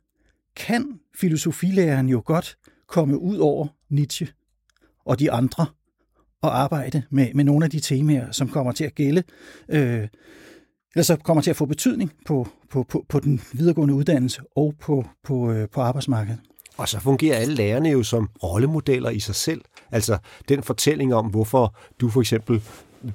kan 0.55 0.99
filosofilæreren 1.15 2.09
jo 2.09 2.21
godt 2.25 2.57
komme 2.87 3.19
ud 3.19 3.37
over 3.37 3.67
Nietzsche 3.89 4.27
og 5.05 5.19
de 5.19 5.31
andre 5.31 5.65
og 6.43 6.59
arbejde 6.59 7.03
med, 7.09 7.27
med 7.33 7.43
nogle 7.43 7.65
af 7.65 7.71
de 7.71 7.79
temaer, 7.79 8.31
som 8.31 8.47
kommer 8.47 8.71
til 8.71 8.83
at 8.83 8.95
gælde, 8.95 9.23
øh, 9.69 10.07
eller 10.95 11.03
så 11.03 11.15
kommer 11.15 11.41
til 11.41 11.49
at 11.49 11.55
få 11.55 11.65
betydning 11.65 12.11
på, 12.25 12.47
på, 12.69 12.83
på, 12.83 13.05
på 13.09 13.19
den 13.19 13.41
videregående 13.53 13.93
uddannelse 13.93 14.41
og 14.55 14.73
på, 14.81 15.05
på, 15.23 15.51
øh, 15.51 15.69
på 15.69 15.81
arbejdsmarkedet. 15.81 16.39
Og 16.77 16.89
så 16.89 16.99
fungerer 16.99 17.37
alle 17.37 17.55
lærerne 17.55 17.89
jo 17.89 18.03
som 18.03 18.29
rollemodeller 18.43 19.09
i 19.09 19.19
sig 19.19 19.35
selv. 19.35 19.61
Altså 19.91 20.17
den 20.49 20.63
fortælling 20.63 21.15
om, 21.15 21.25
hvorfor 21.25 21.75
du 22.01 22.09
for 22.09 22.21
eksempel 22.21 22.61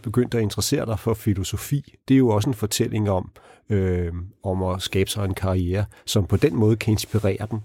begyndte 0.03 0.39
at 0.39 0.43
interessere 0.43 0.87
dig 0.87 0.99
for 0.99 1.15
filosofi, 1.15 1.95
det 2.09 2.15
er 2.15 2.19
jo 2.19 2.29
også 2.29 2.51
en 2.51 2.55
fortælling 2.55 3.11
om, 3.11 3.31
øh, 3.71 4.13
om 4.43 4.63
at 4.63 4.83
skabe 4.83 5.11
sig 5.11 5.25
en 5.25 5.35
karriere, 5.35 5.85
som 6.07 6.27
på 6.27 6.37
den 6.37 6.57
måde 6.57 6.77
kan 6.77 6.91
inspirere 6.91 7.47
dem. 7.51 7.59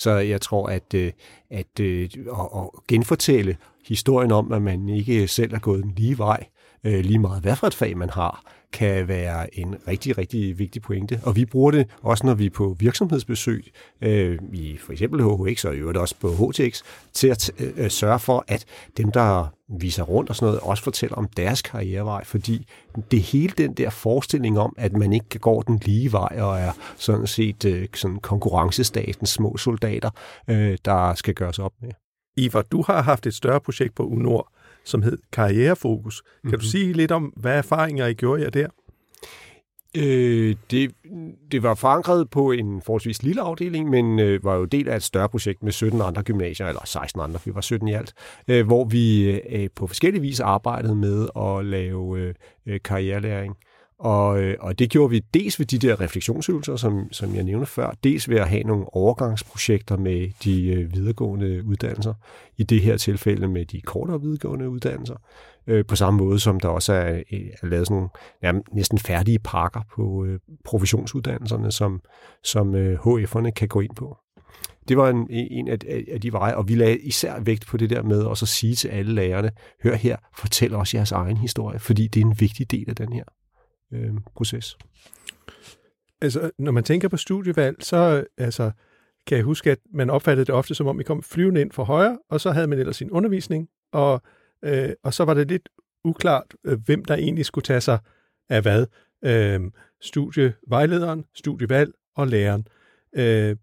Så 0.00 0.10
jeg 0.10 0.40
tror, 0.40 0.66
at, 0.66 0.94
øh, 0.94 1.12
at, 1.50 1.80
øh, 1.80 2.10
at, 2.40 2.48
at 2.56 2.70
genfortælle 2.88 3.56
historien 3.88 4.32
om, 4.32 4.52
at 4.52 4.62
man 4.62 4.88
ikke 4.88 5.28
selv 5.28 5.54
er 5.54 5.58
gået 5.58 5.82
den 5.82 5.92
lige 5.96 6.18
vej, 6.18 6.46
øh, 6.84 7.00
lige 7.00 7.18
meget 7.18 7.42
hvad 7.42 7.56
for 7.56 7.66
et 7.66 7.74
fag 7.74 7.96
man 7.96 8.10
har, 8.10 8.42
kan 8.72 9.08
være 9.08 9.58
en 9.58 9.76
rigtig, 9.88 10.18
rigtig 10.18 10.58
vigtig 10.58 10.82
pointe. 10.82 11.20
Og 11.22 11.36
vi 11.36 11.44
bruger 11.44 11.70
det 11.70 11.86
også, 12.02 12.26
når 12.26 12.34
vi 12.34 12.46
er 12.46 12.50
på 12.50 12.76
virksomhedsbesøg, 12.78 13.72
øh, 14.00 14.38
i 14.52 14.76
for 14.76 14.92
eksempel 14.92 15.22
HHX 15.22 15.64
og 15.64 15.74
i 15.74 15.78
øvrigt 15.78 15.98
også 15.98 16.14
på 16.20 16.28
HTX, 16.30 16.82
til 17.12 17.28
at 17.28 17.50
øh, 17.58 17.72
øh, 17.76 17.90
sørge 17.90 18.18
for, 18.18 18.44
at 18.48 18.64
dem, 18.96 19.12
der 19.12 19.54
viser 19.68 20.02
rundt 20.02 20.30
og 20.30 20.36
sådan 20.36 20.46
noget, 20.46 20.60
også 20.60 20.82
fortæller 20.82 21.16
om 21.16 21.28
deres 21.28 21.62
karrierevej, 21.62 22.24
fordi 22.24 22.66
det 23.10 23.22
hele 23.22 23.52
den 23.58 23.74
der 23.74 23.90
forestilling 23.90 24.58
om, 24.58 24.74
at 24.78 24.92
man 24.92 25.12
ikke 25.12 25.38
går 25.38 25.62
den 25.62 25.80
lige 25.84 26.12
vej 26.12 26.38
og 26.40 26.58
er 26.60 26.72
sådan 26.96 27.26
set 27.26 27.64
øh, 27.64 27.88
sådan 27.94 28.16
konkurrencestatens 28.16 29.30
små 29.30 29.56
soldater, 29.56 30.10
øh, 30.48 30.78
der 30.84 31.14
skal 31.14 31.34
gøres 31.34 31.58
op 31.58 31.72
med. 31.82 31.90
Ivar, 32.36 32.62
du 32.62 32.82
har 32.82 33.02
haft 33.02 33.26
et 33.26 33.34
større 33.34 33.60
projekt 33.60 33.94
på 33.94 34.02
UNOR, 34.02 34.52
som 34.84 35.02
hed 35.02 35.18
Karrierefokus. 35.32 36.20
Kan 36.20 36.30
mm-hmm. 36.42 36.50
du 36.50 36.56
mhm. 36.56 36.70
sige 36.70 36.92
lidt 36.92 37.12
om, 37.12 37.32
hvad 37.36 37.58
erfaringer 37.58 38.06
I 38.06 38.14
gjorde 38.14 38.42
jer 38.42 38.50
der? 38.50 38.66
Øh, 39.96 40.56
det, 40.70 40.94
det 41.52 41.62
var 41.62 41.74
forankret 41.74 42.30
på 42.30 42.52
en 42.52 42.82
forholdsvis 42.82 43.22
lille 43.22 43.40
afdeling, 43.40 43.90
men 43.90 44.18
øh, 44.18 44.44
var 44.44 44.56
jo 44.56 44.64
del 44.64 44.88
af 44.88 44.96
et 44.96 45.02
større 45.02 45.28
projekt 45.28 45.62
med 45.62 45.72
17 45.72 46.00
andre 46.00 46.22
gymnasier, 46.22 46.66
eller 46.66 46.86
16 46.86 47.20
andre, 47.20 47.40
vi 47.44 47.54
var 47.54 47.60
17 47.60 47.88
i 47.88 47.92
alt, 47.92 48.14
øh, 48.48 48.66
hvor 48.66 48.84
vi 48.84 49.30
øh, 49.30 49.68
på 49.76 49.86
forskellige 49.86 50.22
vis 50.22 50.40
arbejdede 50.40 50.94
med 50.94 51.28
at 51.36 51.64
lave 51.64 52.34
øh, 52.66 52.80
karrierelæring. 52.84 53.56
Og, 54.00 54.40
øh, 54.42 54.56
og 54.60 54.78
det 54.78 54.90
gjorde 54.90 55.10
vi 55.10 55.18
dels 55.34 55.58
ved 55.58 55.66
de 55.66 55.78
der 55.78 56.00
refleksionsøvelser, 56.00 56.76
som, 56.76 57.12
som 57.12 57.34
jeg 57.34 57.44
nævnte 57.44 57.66
før, 57.66 57.94
dels 58.04 58.28
ved 58.28 58.36
at 58.36 58.48
have 58.48 58.62
nogle 58.62 58.94
overgangsprojekter 58.94 59.96
med 59.96 60.30
de 60.44 60.66
øh, 60.66 60.92
videregående 60.92 61.64
uddannelser, 61.64 62.14
i 62.56 62.62
det 62.62 62.80
her 62.80 62.96
tilfælde 62.96 63.48
med 63.48 63.64
de 63.66 63.80
kortere 63.80 64.20
videregående 64.20 64.68
uddannelser, 64.68 65.14
øh, 65.66 65.84
på 65.86 65.96
samme 65.96 66.18
måde 66.18 66.40
som 66.40 66.60
der 66.60 66.68
også 66.68 66.92
er, 66.92 67.22
øh, 67.32 67.40
er 67.62 67.66
lavet 67.66 67.86
sådan 67.86 67.94
nogle 67.94 68.08
ja, 68.42 68.52
næsten 68.72 68.98
færdige 68.98 69.38
pakker 69.38 69.80
på 69.94 70.24
øh, 70.24 70.38
professionsuddannelserne, 70.64 71.72
som, 71.72 72.00
som 72.44 72.74
øh, 72.74 72.98
HF'erne 73.06 73.50
kan 73.50 73.68
gå 73.68 73.80
ind 73.80 73.94
på. 73.96 74.16
Det 74.88 74.96
var 74.96 75.10
en, 75.10 75.26
en 75.30 75.68
af, 75.68 75.78
af 76.12 76.20
de 76.20 76.32
veje, 76.32 76.56
og 76.56 76.68
vi 76.68 76.74
lagde 76.74 76.98
især 76.98 77.40
vægt 77.40 77.66
på 77.66 77.76
det 77.76 77.90
der 77.90 78.02
med 78.02 78.22
også 78.22 78.44
at 78.44 78.48
sige 78.48 78.74
til 78.74 78.88
alle 78.88 79.14
lærerne, 79.14 79.50
hør 79.82 79.94
her, 79.94 80.16
fortæl 80.36 80.74
os 80.74 80.94
jeres 80.94 81.12
egen 81.12 81.36
historie, 81.36 81.78
fordi 81.78 82.06
det 82.06 82.20
er 82.20 82.24
en 82.24 82.40
vigtig 82.40 82.70
del 82.70 82.84
af 82.88 82.96
den 82.96 83.12
her 83.12 83.24
øh, 83.92 84.14
proces. 84.34 84.78
Altså, 86.20 86.50
når 86.58 86.72
man 86.72 86.84
tænker 86.84 87.08
på 87.08 87.16
studievalg, 87.16 87.76
så 87.80 88.24
altså, 88.38 88.70
kan 89.26 89.36
jeg 89.36 89.44
huske, 89.44 89.70
at 89.70 89.78
man 89.92 90.10
opfattede 90.10 90.46
det 90.46 90.54
ofte 90.54 90.74
som 90.74 90.86
om, 90.86 90.98
vi 90.98 91.02
kom 91.02 91.22
flyvende 91.22 91.60
ind 91.60 91.72
for 91.72 91.84
højre, 91.84 92.18
og 92.28 92.40
så 92.40 92.50
havde 92.50 92.66
man 92.66 92.78
ellers 92.78 92.96
sin 92.96 93.10
undervisning, 93.10 93.68
og, 93.92 94.22
øh, 94.64 94.90
og 95.02 95.14
så 95.14 95.24
var 95.24 95.34
det 95.34 95.48
lidt 95.48 95.68
uklart, 96.04 96.54
øh, 96.64 96.78
hvem 96.84 97.04
der 97.04 97.14
egentlig 97.14 97.44
skulle 97.44 97.62
tage 97.62 97.80
sig 97.80 97.98
af 98.48 98.62
hvad. 98.62 98.86
Øh, 99.24 99.60
studievejlederen, 100.00 101.24
studievalg 101.34 101.92
og 102.16 102.26
læreren. 102.26 102.66
Øh, 103.16 103.56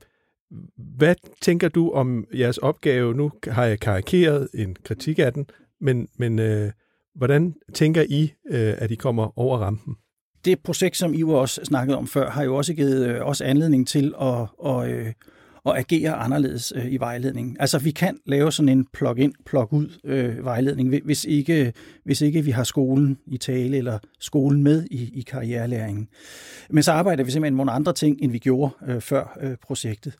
hvad 0.77 1.15
tænker 1.41 1.69
du 1.69 1.91
om 1.91 2.27
jeres 2.33 2.57
opgave? 2.57 3.13
Nu 3.13 3.31
har 3.47 3.65
jeg 3.65 3.79
karikeret 3.79 4.49
en 4.53 4.75
kritik 4.83 5.19
af 5.19 5.33
den, 5.33 5.49
men, 5.79 6.07
men 6.17 6.39
øh, 6.39 6.71
Hvordan 7.17 7.55
tænker 7.73 8.05
I, 8.09 8.33
øh, 8.45 8.73
at 8.77 8.91
I 8.91 8.95
kommer 8.95 9.39
over 9.39 9.57
rampen? 9.57 9.95
Det 10.45 10.59
projekt, 10.59 10.97
som 10.97 11.13
I 11.13 11.19
jo 11.19 11.29
også 11.29 11.61
snakkede 11.63 11.97
om 11.97 12.07
før, 12.07 12.29
har 12.29 12.43
jo 12.43 12.55
også 12.55 12.73
givet 12.73 13.07
øh, 13.07 13.21
os 13.21 13.41
anledning 13.41 13.87
til 13.87 14.13
at, 14.21 14.47
at, 14.65 14.89
øh, 14.91 15.13
at 15.65 15.77
agere 15.77 16.13
anderledes 16.13 16.73
øh, 16.75 16.93
i 16.93 16.97
vejledningen. 16.97 17.57
Altså, 17.59 17.79
vi 17.79 17.91
kan 17.91 18.17
lave 18.25 18.51
sådan 18.51 18.69
en 18.69 18.87
plug-in, 18.93 19.33
plug-ud 19.45 19.99
øh, 20.03 20.45
vejledning, 20.45 21.05
hvis 21.05 21.25
ikke, 21.25 21.73
hvis 22.03 22.21
ikke 22.21 22.41
vi 22.41 22.51
har 22.51 22.63
skolen 22.63 23.17
i 23.27 23.37
tale 23.37 23.77
eller 23.77 23.99
skolen 24.19 24.63
med 24.63 24.85
i, 24.91 25.19
i 25.19 25.21
karrierelæringen. 25.21 26.07
Men 26.69 26.83
så 26.83 26.91
arbejder 26.91 27.23
vi 27.23 27.31
simpelthen 27.31 27.55
med 27.55 27.65
nogle 27.65 27.71
andre 27.71 27.93
ting, 27.93 28.17
end 28.21 28.31
vi 28.31 28.39
gjorde 28.39 28.71
øh, 28.87 29.01
før 29.01 29.37
øh, 29.41 29.55
projektet. 29.67 30.15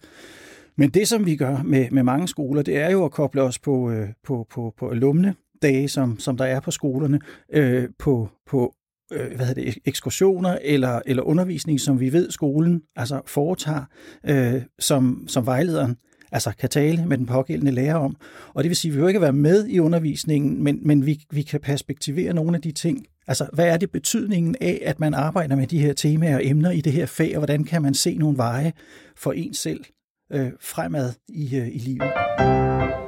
Men 0.76 0.90
det, 0.90 1.08
som 1.08 1.26
vi 1.26 1.36
gør 1.36 1.64
med, 1.64 1.88
med 1.92 2.04
mange 2.04 2.28
skoler, 2.28 2.62
det 2.62 2.78
er 2.78 2.92
jo 2.92 3.06
at 3.06 3.12
koble 3.12 3.42
os 3.42 3.60
på, 3.60 3.92
øh, 3.92 4.10
på, 4.24 4.48
på, 4.50 4.74
på 4.78 4.90
alumne 4.90 5.36
dage, 5.62 5.88
som, 5.88 6.20
som 6.20 6.38
der 6.38 6.46
er 6.46 6.60
på 6.60 6.72
skolerne, 6.72 7.20
øh, 7.54 7.90
på, 8.00 8.30
på 8.48 8.74
øh, 9.12 9.36
hvad 9.36 9.46
hedder 9.46 9.64
det, 9.64 9.78
ekskursioner 9.86 10.58
eller, 10.62 11.02
eller 11.06 11.24
undervisning, 11.24 11.80
som 11.80 12.00
vi 12.00 12.14
ved 12.14 12.32
skolen 12.32 12.82
altså 12.96 13.22
foretager, 13.26 13.84
øh, 14.26 14.62
som, 14.80 15.24
som 15.28 15.46
vejlederen 15.46 15.98
altså 16.32 16.52
kan 16.60 16.70
tale 16.70 17.06
med 17.06 17.18
den 17.18 17.26
pågældende 17.26 17.72
lærer 17.72 17.96
om. 17.96 18.16
Og 18.54 18.64
det 18.64 18.70
vil 18.70 18.78
sige, 18.78 18.92
at 18.92 18.96
vi 18.96 19.02
jo 19.02 19.08
ikke 19.08 19.22
være 19.22 19.34
med 19.34 19.68
i 19.68 19.80
undervisningen, 19.80 20.64
men, 20.64 20.80
men 20.82 21.06
vi, 21.06 21.20
vi 21.32 21.42
kan 21.42 21.60
perspektivere 21.60 22.34
nogle 22.34 22.56
af 22.56 22.62
de 22.62 22.72
ting. 22.72 23.06
Altså, 23.28 23.48
hvad 23.54 23.68
er 23.68 23.78
det 23.78 23.92
betydningen 23.92 24.56
af, 24.62 24.82
at 24.86 25.00
man 25.00 25.14
arbejder 25.14 25.56
med 25.56 25.68
de 25.68 25.80
her 25.80 25.94
temaer 25.94 26.36
og 26.36 26.46
emner 26.46 26.72
i 26.72 26.82
det 26.82 26.94
her 26.94 27.06
fag, 27.06 27.32
og 27.36 27.40
hvordan 27.40 27.64
kan 27.64 27.82
man 27.82 27.94
se 27.94 28.18
nogle 28.18 28.38
veje 28.38 28.74
for 29.18 29.32
en 29.32 29.54
selv 29.54 29.86
øh, 30.32 30.52
fremad 30.62 31.14
i, 31.30 31.58
øh, 31.58 31.68
i 31.68 31.78
livet? 31.78 33.07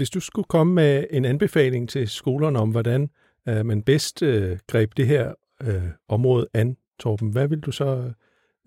Hvis 0.00 0.10
du 0.10 0.20
skulle 0.20 0.46
komme 0.48 0.74
med 0.74 1.04
en 1.10 1.24
anbefaling 1.24 1.88
til 1.88 2.08
skolerne 2.08 2.58
om, 2.58 2.70
hvordan 2.70 3.10
øh, 3.48 3.66
man 3.66 3.82
bedst 3.82 4.22
øh, 4.22 4.58
greb 4.66 4.92
det 4.96 5.06
her 5.06 5.32
øh, 5.62 5.82
område 6.08 6.48
an, 6.54 6.76
Torben, 7.00 7.28
hvad 7.28 7.48
vil 7.48 7.60
du 7.60 7.72
så 7.72 8.12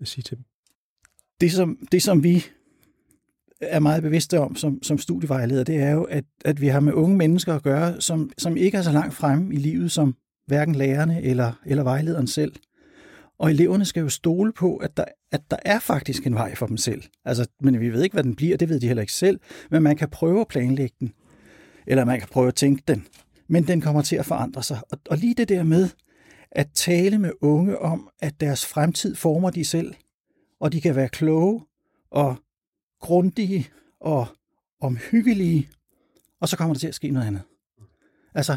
øh, 0.00 0.06
sige 0.06 0.22
til 0.22 0.36
dem? 0.36 0.44
Det 1.40 1.52
som, 1.52 1.78
det, 1.92 2.02
som 2.02 2.22
vi 2.22 2.44
er 3.60 3.80
meget 3.80 4.02
bevidste 4.02 4.40
om 4.40 4.56
som, 4.56 4.82
som 4.82 4.98
studievejleder, 4.98 5.64
det 5.64 5.76
er 5.76 5.90
jo, 5.90 6.02
at, 6.02 6.24
at 6.44 6.60
vi 6.60 6.66
har 6.66 6.80
med 6.80 6.92
unge 6.92 7.16
mennesker 7.16 7.54
at 7.54 7.62
gøre, 7.62 8.00
som, 8.00 8.30
som 8.38 8.56
ikke 8.56 8.78
er 8.78 8.82
så 8.82 8.92
langt 8.92 9.14
fremme 9.14 9.54
i 9.54 9.56
livet 9.56 9.92
som 9.92 10.16
hverken 10.46 10.74
lærerne 10.74 11.22
eller, 11.22 11.52
eller 11.66 11.82
vejlederen 11.82 12.26
selv. 12.26 12.52
Og 13.38 13.50
eleverne 13.50 13.84
skal 13.84 14.00
jo 14.00 14.08
stole 14.08 14.52
på, 14.52 14.76
at 14.76 14.96
der, 14.96 15.04
at 15.32 15.40
der 15.50 15.56
er 15.64 15.78
faktisk 15.78 16.26
en 16.26 16.34
vej 16.34 16.54
for 16.54 16.66
dem 16.66 16.76
selv. 16.76 17.02
Altså, 17.24 17.46
men 17.60 17.80
vi 17.80 17.92
ved 17.92 18.02
ikke, 18.02 18.14
hvad 18.14 18.24
den 18.24 18.36
bliver, 18.36 18.56
det 18.56 18.68
ved 18.68 18.80
de 18.80 18.86
heller 18.86 19.02
ikke 19.02 19.12
selv, 19.12 19.40
men 19.70 19.82
man 19.82 19.96
kan 19.96 20.08
prøve 20.10 20.40
at 20.40 20.48
planlægge 20.48 20.96
den 21.00 21.12
eller 21.86 22.04
man 22.04 22.18
kan 22.18 22.28
prøve 22.28 22.48
at 22.48 22.54
tænke 22.54 22.82
den, 22.88 23.06
men 23.48 23.66
den 23.66 23.80
kommer 23.80 24.02
til 24.02 24.16
at 24.16 24.26
forandre 24.26 24.62
sig. 24.62 24.80
Og, 24.90 24.98
og 25.10 25.18
lige 25.18 25.34
det 25.34 25.48
der 25.48 25.62
med 25.62 25.88
at 26.50 26.68
tale 26.74 27.18
med 27.18 27.32
unge 27.40 27.78
om, 27.78 28.10
at 28.20 28.40
deres 28.40 28.66
fremtid 28.66 29.14
former 29.14 29.50
de 29.50 29.64
selv, 29.64 29.94
og 30.60 30.72
de 30.72 30.80
kan 30.80 30.96
være 30.96 31.08
kloge 31.08 31.64
og 32.10 32.36
grundige 33.00 33.68
og 34.00 34.26
omhyggelige, 34.80 35.68
og 36.40 36.48
så 36.48 36.56
kommer 36.56 36.74
der 36.74 36.78
til 36.78 36.88
at 36.88 36.94
ske 36.94 37.10
noget 37.10 37.26
andet. 37.26 37.42
Altså, 38.34 38.56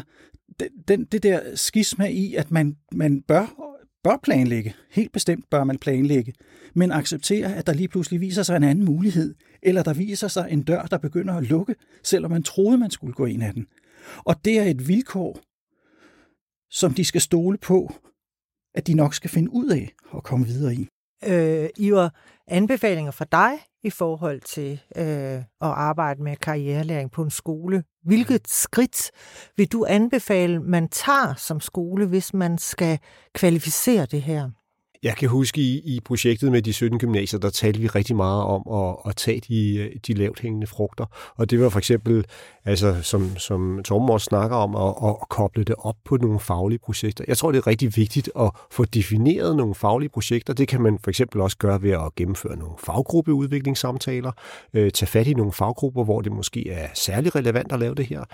den, 0.88 1.04
det 1.04 1.22
der 1.22 1.56
skisma 1.56 2.06
i, 2.06 2.34
at 2.34 2.50
man, 2.50 2.76
man 2.92 3.22
bør, 3.22 3.74
bør 4.08 4.16
planlægge, 4.22 4.74
helt 4.90 5.12
bestemt 5.12 5.50
bør 5.50 5.64
man 5.64 5.78
planlægge, 5.78 6.32
men 6.74 6.92
acceptere, 6.92 7.54
at 7.56 7.66
der 7.66 7.72
lige 7.72 7.88
pludselig 7.88 8.20
viser 8.20 8.42
sig 8.42 8.56
en 8.56 8.62
anden 8.64 8.84
mulighed, 8.84 9.34
eller 9.62 9.82
der 9.82 9.94
viser 9.94 10.28
sig 10.28 10.48
en 10.50 10.62
dør, 10.62 10.82
der 10.82 10.98
begynder 10.98 11.34
at 11.34 11.44
lukke, 11.44 11.74
selvom 12.02 12.30
man 12.30 12.42
troede, 12.42 12.78
man 12.78 12.90
skulle 12.90 13.12
gå 13.12 13.26
ind 13.26 13.42
ad 13.42 13.52
den. 13.52 13.66
Og 14.24 14.44
det 14.44 14.58
er 14.58 14.62
et 14.62 14.88
vilkår, 14.88 15.40
som 16.70 16.94
de 16.94 17.04
skal 17.04 17.20
stole 17.20 17.58
på, 17.58 17.92
at 18.74 18.86
de 18.86 18.94
nok 18.94 19.14
skal 19.14 19.30
finde 19.30 19.50
ud 19.52 19.68
af 19.68 19.92
og 20.08 20.24
komme 20.24 20.46
videre 20.46 20.74
i. 20.74 20.88
Øh, 21.26 21.68
Iver, 21.76 22.08
anbefalinger 22.46 23.12
fra 23.12 23.24
dig 23.32 23.52
i 23.82 23.90
forhold 23.90 24.40
til 24.40 24.80
øh, 24.96 25.04
at 25.34 25.44
arbejde 25.60 26.22
med 26.22 26.36
karrierelæring 26.36 27.10
på 27.10 27.22
en 27.22 27.30
skole. 27.30 27.84
Hvilket 28.04 28.48
skridt 28.48 29.10
vil 29.56 29.72
du 29.72 29.86
anbefale, 29.88 30.60
man 30.60 30.88
tager 30.88 31.34
som 31.34 31.60
skole, 31.60 32.06
hvis 32.06 32.34
man 32.34 32.58
skal 32.58 32.98
kvalificere 33.34 34.06
det 34.06 34.22
her? 34.22 34.50
Jeg 35.02 35.16
kan 35.16 35.28
huske 35.28 35.60
i, 35.60 35.78
i 35.78 36.00
projektet 36.00 36.52
med 36.52 36.62
de 36.62 36.72
17 36.72 36.98
gymnasier, 36.98 37.40
der 37.40 37.50
talte 37.50 37.80
vi 37.80 37.86
rigtig 37.86 38.16
meget 38.16 38.42
om 38.42 38.62
at, 38.72 38.96
at 39.10 39.16
tage 39.16 39.40
de, 39.48 39.90
de 40.06 40.14
lavt 40.14 40.40
hængende 40.40 40.66
frugter. 40.66 41.06
Og 41.36 41.50
det 41.50 41.60
var 41.60 41.68
for 41.68 41.78
eksempel, 41.78 42.24
altså, 42.64 43.02
som, 43.02 43.36
som 43.36 43.82
Torben 43.84 44.10
også 44.10 44.24
snakker 44.24 44.56
om, 44.56 44.76
at, 44.76 45.08
at 45.08 45.28
koble 45.28 45.64
det 45.64 45.74
op 45.78 45.96
på 46.04 46.16
nogle 46.16 46.40
faglige 46.40 46.78
projekter. 46.78 47.24
Jeg 47.28 47.36
tror, 47.36 47.52
det 47.52 47.58
er 47.58 47.66
rigtig 47.66 47.96
vigtigt 47.96 48.30
at 48.38 48.50
få 48.70 48.84
defineret 48.84 49.56
nogle 49.56 49.74
faglige 49.74 50.08
projekter. 50.08 50.52
Det 50.52 50.68
kan 50.68 50.80
man 50.80 50.98
for 51.04 51.10
eksempel 51.10 51.40
også 51.40 51.56
gøre 51.56 51.82
ved 51.82 51.90
at 51.90 52.14
gennemføre 52.16 52.56
nogle 52.56 52.74
faggruppeudviklingssamtaler, 52.78 54.32
øh, 54.74 54.90
tage 54.90 55.06
fat 55.06 55.26
i 55.26 55.34
nogle 55.34 55.52
faggrupper, 55.52 56.04
hvor 56.04 56.20
det 56.20 56.32
måske 56.32 56.70
er 56.70 56.88
særlig 56.94 57.34
relevant 57.34 57.72
at 57.72 57.78
lave 57.78 57.94
det 57.94 58.06
her. 58.06 58.24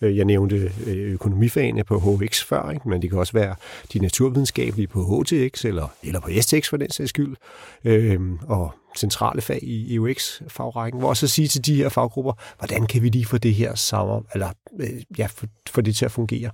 Øh, 0.00 0.16
jeg 0.16 0.24
nævnte 0.24 0.72
øh, 0.86 1.12
økonomifagene 1.12 1.84
på 1.84 1.98
HX 1.98 2.44
før, 2.44 2.70
ikke? 2.70 2.88
men 2.88 3.02
det 3.02 3.10
kan 3.10 3.18
også 3.18 3.32
være 3.32 3.54
de 3.92 3.98
naturvidenskabelige 3.98 4.86
på 4.86 5.22
HTX 5.22 5.64
eller, 5.64 5.88
eller 6.02 6.20
på 6.20 6.28
STX 6.40 6.68
for 6.68 6.76
den 6.76 6.90
sags 6.90 7.08
skyld, 7.08 7.36
øhm, 7.84 8.38
og 8.48 8.74
centrale 8.96 9.40
fag 9.40 9.62
i 9.62 9.94
EUX-fagrækken, 9.94 11.00
hvor 11.00 11.14
så 11.14 11.26
sige 11.26 11.48
til 11.48 11.66
de 11.66 11.76
her 11.76 11.88
faggrupper, 11.88 12.32
hvordan 12.58 12.86
kan 12.86 13.02
vi 13.02 13.08
lige 13.08 13.26
få 13.26 13.38
det 13.38 13.54
her 13.54 13.74
sammen, 13.74 14.22
eller 14.34 14.48
øh, 14.80 15.02
ja, 15.18 15.26
få, 15.26 15.46
få 15.70 15.80
det 15.80 15.96
til 15.96 16.04
at 16.04 16.12
fungere. 16.12 16.50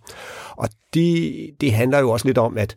Og 0.50 0.68
det, 0.94 1.32
det 1.60 1.72
handler 1.72 1.98
jo 1.98 2.10
også 2.10 2.26
lidt 2.26 2.38
om, 2.38 2.58
at 2.58 2.76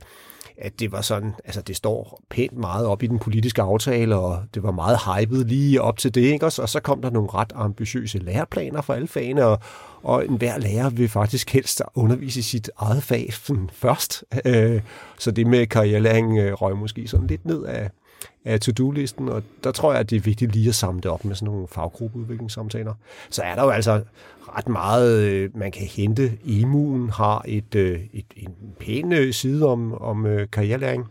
at 0.58 0.80
det 0.80 0.92
var 0.92 1.02
sådan, 1.02 1.34
altså 1.46 1.62
det 1.62 1.76
står 1.76 2.22
pænt 2.30 2.58
meget 2.58 2.86
op 2.86 3.04
i 3.04 3.08
den 3.08 3.20
politiske 3.20 3.62
aftale, 3.62 4.16
og 4.16 4.44
det 4.54 4.64
var 4.64 4.72
meget 4.72 4.98
hypet 4.98 5.48
lige 5.48 5.82
op 5.82 5.98
til 5.98 6.16
det, 6.16 6.22
ikke? 6.22 6.46
Og 6.46 6.52
så 6.52 6.80
kom 6.84 7.02
der 7.02 7.10
nogle 7.10 7.30
ret 7.34 7.52
ambitiøse 7.56 8.20
læreplaner 8.20 8.82
for 8.82 8.94
alle 8.94 9.08
fagene, 9.08 9.46
og, 9.46 9.60
og 10.04 10.26
enhver 10.26 10.58
lærer 10.58 10.90
vil 10.90 11.10
faktisk 11.10 11.54
helst 11.54 11.82
undervise 11.96 12.40
i 12.40 12.44
sit 12.44 12.70
eget 12.78 13.04
fag 13.04 13.30
først. 13.72 14.24
Øh, 14.46 14.82
så 15.20 15.32
det 15.32 15.48
med 15.48 15.68
karrierelæring 15.68 16.40
øh, 16.40 16.54
røg 16.54 16.78
måske 16.78 17.08
sådan 17.08 17.28
lidt 17.28 17.46
ned 17.46 17.64
af, 17.64 17.90
af 18.46 18.60
to-do-listen, 18.60 19.30
og 19.30 19.44
der 19.64 19.72
tror 19.72 19.92
jeg, 19.92 20.00
at 20.00 20.10
det 20.10 20.16
er 20.16 20.20
vigtigt 20.20 20.52
lige 20.52 20.70
at 20.70 20.76
samle 20.76 21.02
det 21.02 21.12
op 21.12 21.26
med 21.26 21.36
sådan 21.36 21.46
nogle 21.46 21.68
faggruppeudviklingssamtaler. 21.68 22.94
Så 23.30 23.42
er 23.42 23.56
der 23.56 23.64
jo 23.64 23.70
altså 23.70 24.02
ret 24.58 24.70
meget, 24.70 25.20
øh, 25.20 25.58
man 25.58 25.72
kan 25.72 25.88
hente. 25.88 26.38
EMU'en 26.46 27.12
har 27.12 27.44
et, 27.48 27.76
øh, 27.76 28.00
et, 28.14 28.26
en 28.36 28.54
pæn 28.80 29.14
øh, 29.14 29.34
side 29.34 29.68
om, 29.68 30.02
om 30.02 30.26
øh, 30.26 30.48
karrierelæring. 30.52 31.08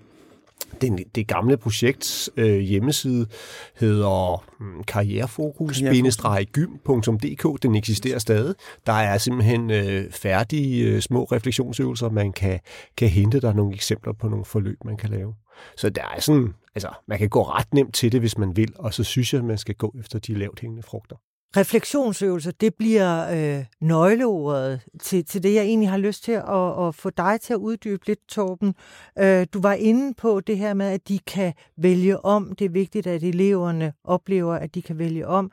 Den, 0.81 0.99
det 1.15 1.29
gamle 1.29 1.57
projekts 1.57 2.31
øh, 2.37 2.59
hjemmeside 2.59 3.27
hedder 3.75 4.45
mm, 4.61 4.85
karrierefokus-gym.dk. 4.85 7.63
Den 7.63 7.75
eksisterer 7.75 8.19
stadig. 8.19 8.55
Der 8.87 8.93
er 8.93 9.19
simpelthen 9.19 9.71
øh, 9.71 10.11
færdige 10.11 10.85
øh, 10.85 11.01
små 11.01 11.25
refleksionsøvelser, 11.25 12.11
man 12.11 12.33
kan, 12.33 12.61
kan 12.97 13.09
hente. 13.09 13.41
Der 13.41 13.49
er 13.49 13.55
nogle 13.55 13.75
eksempler 13.75 14.13
på 14.13 14.29
nogle 14.29 14.45
forløb, 14.45 14.85
man 14.85 14.97
kan 14.97 15.11
lave. 15.11 15.35
Så 15.77 15.91
der 15.91 16.03
er 16.17 16.21
sådan, 16.21 16.55
altså, 16.75 16.89
man 17.09 17.19
kan 17.19 17.29
gå 17.29 17.43
ret 17.43 17.75
nemt 17.75 17.95
til 17.95 18.13
det, 18.13 18.21
hvis 18.21 18.39
man 18.39 18.57
vil, 18.57 18.73
og 18.75 18.95
så 18.95 19.05
synes 19.05 19.33
jeg, 19.33 19.39
at 19.39 19.45
man 19.45 19.59
skal 19.59 19.75
gå 19.75 19.95
efter 20.01 20.19
de 20.19 20.35
lavt 20.35 20.61
hængende 20.61 20.83
frugter. 20.83 21.17
Refleksionsøvelser, 21.57 22.51
det 22.51 22.75
bliver 22.75 23.31
øh, 23.31 23.65
nøgleordet 23.81 24.81
til, 25.01 25.25
til 25.25 25.43
det, 25.43 25.55
jeg 25.55 25.65
egentlig 25.65 25.91
har 25.91 25.99
lyst 25.99 26.25
til 26.25 26.33
at, 26.33 26.87
at 26.87 26.95
få 26.95 27.11
dig 27.11 27.41
til 27.41 27.53
at 27.53 27.59
uddybe 27.59 28.07
lidt, 28.07 28.29
Torben. 28.29 28.75
Øh, 29.19 29.47
du 29.55 29.61
var 29.61 29.73
inde 29.73 30.15
på 30.15 30.41
det 30.41 30.59
her 30.59 30.75
med, 30.75 30.87
at 30.87 31.09
de 31.09 31.19
kan 31.19 31.53
vælge 31.77 32.25
om. 32.25 32.55
Det 32.59 32.65
er 32.65 32.69
vigtigt, 32.69 33.07
at 33.07 33.23
eleverne 33.23 33.93
oplever, 34.05 34.55
at 34.55 34.75
de 34.75 34.83
kan 34.83 34.99
vælge 34.99 35.27
om. 35.27 35.53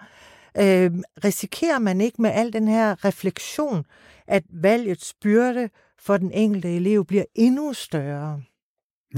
Øh, 0.58 0.92
risikerer 1.26 1.80
man 1.80 2.02
ikke 2.02 2.22
med 2.22 2.30
al 2.30 2.54
den 2.54 2.68
her 2.68 3.06
refleksion, 3.06 3.86
at 4.28 4.44
valgets 4.50 5.14
byrde 5.22 5.70
for 6.00 6.18
den 6.18 6.32
enkelte 6.32 6.76
elev 6.76 7.06
bliver 7.06 7.26
endnu 7.36 7.74
større? 7.74 8.42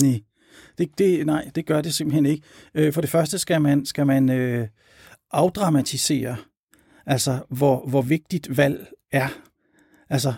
Nej, 0.02 0.22
det, 0.78 0.98
det, 0.98 1.26
nej, 1.26 1.50
det 1.56 1.66
gør 1.66 1.82
det 1.82 1.94
simpelthen 1.94 2.26
ikke. 2.26 2.44
Øh, 2.74 2.94
for 2.94 3.02
det 3.02 3.10
første 3.10 3.40
skal 3.40 3.62
man, 3.62 3.86
skal 3.86 4.08
man 4.08 4.30
øh, 4.30 4.68
afdramatisere 5.32 6.36
Altså, 7.12 7.40
hvor, 7.50 7.88
hvor 7.88 8.02
vigtigt 8.02 8.58
valg 8.58 8.88
er. 9.12 9.28
Altså, 10.10 10.34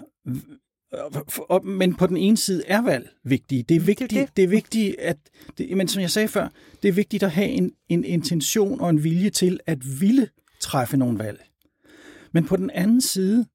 men 1.63 1.95
på 1.95 2.07
den 2.07 2.17
ene 2.17 2.37
side 2.37 2.63
er 2.67 2.81
valg 2.81 3.09
vigtigt. 3.23 3.69
Det 3.69 3.75
er 3.75 3.79
vigtigt, 3.79 4.11
det, 4.11 4.19
det. 4.19 4.37
det 4.37 4.43
er 4.43 4.47
vigtigt 4.47 4.95
at, 4.99 5.17
det, 5.57 5.77
men 5.77 5.87
som 5.87 6.01
jeg 6.01 6.11
sagde 6.11 6.27
før, 6.27 6.49
det 6.83 6.89
er 6.89 6.93
vigtigt 6.93 7.23
at 7.23 7.31
have 7.31 7.47
en, 7.47 7.71
en 7.89 8.03
intention 8.03 8.81
og 8.81 8.89
en 8.89 9.03
vilje 9.03 9.29
til 9.29 9.59
at 9.65 10.01
ville 10.01 10.29
træffe 10.59 10.97
nogle 10.97 11.19
valg. 11.19 11.43
Men 12.31 12.45
på 12.45 12.55
den 12.55 12.69
anden 12.69 13.01
side, 13.01 13.45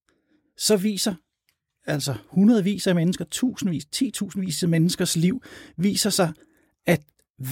så 0.58 0.76
viser 0.76 1.14
altså 1.87 2.14
hundredvis 2.26 2.87
af 2.87 2.94
mennesker, 2.94 3.25
tusindvis, 3.30 3.87
ti 3.87 4.10
tusindvis 4.10 4.62
af 4.62 4.68
menneskers 4.68 5.16
liv, 5.16 5.42
viser 5.76 6.10
sig, 6.10 6.32
at 6.87 7.02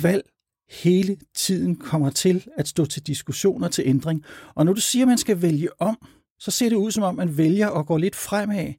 valg 0.02 0.22
hele 0.68 1.16
tiden 1.34 1.76
kommer 1.76 2.10
til 2.10 2.44
at 2.56 2.68
stå 2.68 2.84
til 2.84 3.02
diskussioner 3.02 3.68
til 3.68 3.84
ændring. 3.86 4.24
Og 4.54 4.64
når 4.64 4.72
du 4.72 4.80
siger, 4.80 5.04
at 5.04 5.08
man 5.08 5.18
skal 5.18 5.42
vælge 5.42 5.68
om, 5.80 5.98
så 6.38 6.50
ser 6.50 6.68
det 6.68 6.76
ud 6.76 6.90
som 6.90 7.02
om, 7.02 7.14
man 7.14 7.36
vælger 7.36 7.70
at 7.70 7.86
gå 7.86 7.96
lidt 7.96 8.16
fremad, 8.16 8.72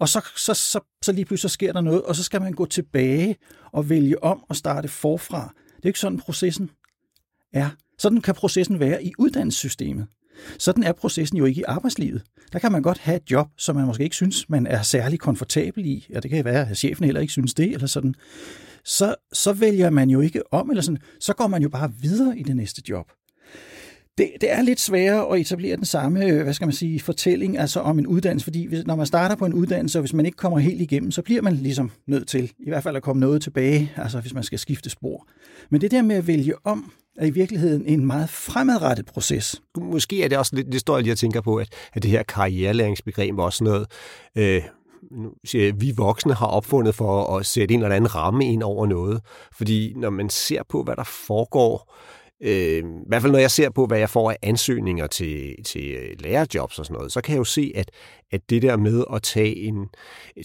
og 0.00 0.08
så, 0.08 0.26
så, 0.36 0.54
så, 0.54 0.80
så 1.02 1.12
lige 1.12 1.24
pludselig 1.24 1.50
sker 1.50 1.72
der 1.72 1.80
noget, 1.80 2.02
og 2.02 2.16
så 2.16 2.22
skal 2.22 2.40
man 2.40 2.52
gå 2.52 2.66
tilbage 2.66 3.36
og 3.72 3.88
vælge 3.88 4.22
om 4.22 4.44
og 4.48 4.56
starte 4.56 4.88
forfra. 4.88 5.54
Det 5.76 5.82
er 5.82 5.88
ikke 5.88 5.98
sådan, 5.98 6.18
processen 6.18 6.70
er. 7.52 7.70
Sådan 7.98 8.20
kan 8.20 8.34
processen 8.34 8.80
være 8.80 9.04
i 9.04 9.12
uddannelsessystemet. 9.18 10.06
Sådan 10.58 10.82
er 10.82 10.92
processen 10.92 11.38
jo 11.38 11.44
ikke 11.44 11.60
i 11.60 11.64
arbejdslivet. 11.66 12.22
Der 12.52 12.58
kan 12.58 12.72
man 12.72 12.82
godt 12.82 12.98
have 12.98 13.16
et 13.16 13.30
job, 13.30 13.48
som 13.58 13.76
man 13.76 13.86
måske 13.86 14.04
ikke 14.04 14.16
synes, 14.16 14.48
man 14.48 14.66
er 14.66 14.82
særlig 14.82 15.20
komfortabel 15.20 15.86
i, 15.86 16.06
og 16.14 16.22
det 16.22 16.30
kan 16.30 16.44
være, 16.44 16.70
at 16.70 16.78
chefen 16.78 17.04
heller 17.04 17.20
ikke 17.20 17.32
synes 17.32 17.54
det, 17.54 17.72
eller 17.72 17.86
sådan. 17.86 18.14
Så, 18.84 19.14
så 19.32 19.52
vælger 19.52 19.90
man 19.90 20.10
jo 20.10 20.20
ikke 20.20 20.52
om, 20.52 20.70
eller 20.70 20.82
sådan. 20.82 21.00
Så 21.20 21.32
går 21.32 21.46
man 21.46 21.62
jo 21.62 21.68
bare 21.68 21.92
videre 22.00 22.38
i 22.38 22.42
det 22.42 22.56
næste 22.56 22.82
job. 22.88 23.06
Det, 24.18 24.30
det 24.40 24.52
er 24.52 24.62
lidt 24.62 24.80
sværere 24.80 25.34
at 25.34 25.40
etablere 25.40 25.76
den 25.76 25.84
samme, 25.84 26.26
øh, 26.26 26.42
hvad 26.42 26.54
skal 26.54 26.66
man 26.66 26.74
sige, 26.74 27.00
fortælling 27.00 27.58
altså 27.58 27.80
om 27.80 27.98
en 27.98 28.06
uddannelse, 28.06 28.44
fordi 28.44 28.66
hvis, 28.66 28.86
når 28.86 28.96
man 28.96 29.06
starter 29.06 29.36
på 29.36 29.46
en 29.46 29.54
uddannelse, 29.54 29.98
og 29.98 30.00
hvis 30.00 30.12
man 30.12 30.26
ikke 30.26 30.36
kommer 30.36 30.58
helt 30.58 30.80
igennem, 30.80 31.10
så 31.10 31.22
bliver 31.22 31.42
man 31.42 31.52
ligesom 31.56 31.90
nødt 32.06 32.28
til, 32.28 32.52
i 32.58 32.68
hvert 32.68 32.82
fald 32.82 32.96
at 32.96 33.02
komme 33.02 33.20
noget 33.20 33.42
tilbage, 33.42 33.92
altså 33.96 34.20
hvis 34.20 34.34
man 34.34 34.42
skal 34.42 34.58
skifte 34.58 34.90
spor. 34.90 35.28
Men 35.70 35.80
det 35.80 35.90
der 35.90 36.02
med 36.02 36.16
at 36.16 36.26
vælge 36.26 36.54
om, 36.66 36.92
er 37.16 37.26
i 37.26 37.30
virkeligheden 37.30 37.86
en 37.86 38.06
meget 38.06 38.30
fremadrettet 38.30 39.06
proces. 39.06 39.62
Måske 39.76 40.24
er 40.24 40.28
det 40.28 40.38
også 40.38 40.56
lidt, 40.56 40.72
det 40.72 40.80
står 40.80 40.96
jeg 40.96 41.02
lige 41.02 41.12
og 41.12 41.18
tænker 41.18 41.40
på, 41.40 41.56
at, 41.56 41.68
at 41.92 42.02
det 42.02 42.10
her 42.10 42.22
karrierelæringsbegreb 42.22 43.38
også 43.38 43.64
noget, 43.64 43.86
øh, 44.38 44.62
nu 45.14 45.30
siger 45.44 45.64
jeg, 45.64 45.80
vi 45.80 45.92
voksne 45.96 46.34
har 46.34 46.46
opfundet 46.46 46.94
for 46.94 47.36
at 47.36 47.46
sætte 47.46 47.74
en 47.74 47.82
eller 47.82 47.96
anden 47.96 48.14
ramme 48.14 48.46
ind 48.46 48.62
over 48.62 48.86
noget. 48.86 49.20
Fordi 49.56 49.92
når 49.96 50.10
man 50.10 50.28
ser 50.28 50.62
på, 50.68 50.82
hvad 50.82 50.96
der 50.96 51.04
foregår 51.04 51.94
øh, 52.44 52.78
i 52.78 52.82
hvert 53.06 53.22
fald 53.22 53.32
når 53.32 53.38
jeg 53.38 53.50
ser 53.50 53.70
på, 53.70 53.86
hvad 53.86 53.98
jeg 53.98 54.10
får 54.10 54.30
af 54.30 54.36
ansøgninger 54.42 55.06
til, 55.06 55.54
til 55.64 55.90
øh, 55.90 56.16
lærerjobs 56.20 56.78
og 56.78 56.86
sådan 56.86 56.94
noget, 56.94 57.12
så 57.12 57.20
kan 57.20 57.32
jeg 57.32 57.38
jo 57.38 57.44
se, 57.44 57.72
at, 57.74 57.90
at 58.32 58.50
det 58.50 58.62
der 58.62 58.76
med 58.76 59.04
at 59.14 59.22
tage, 59.22 59.56
en, 59.56 59.88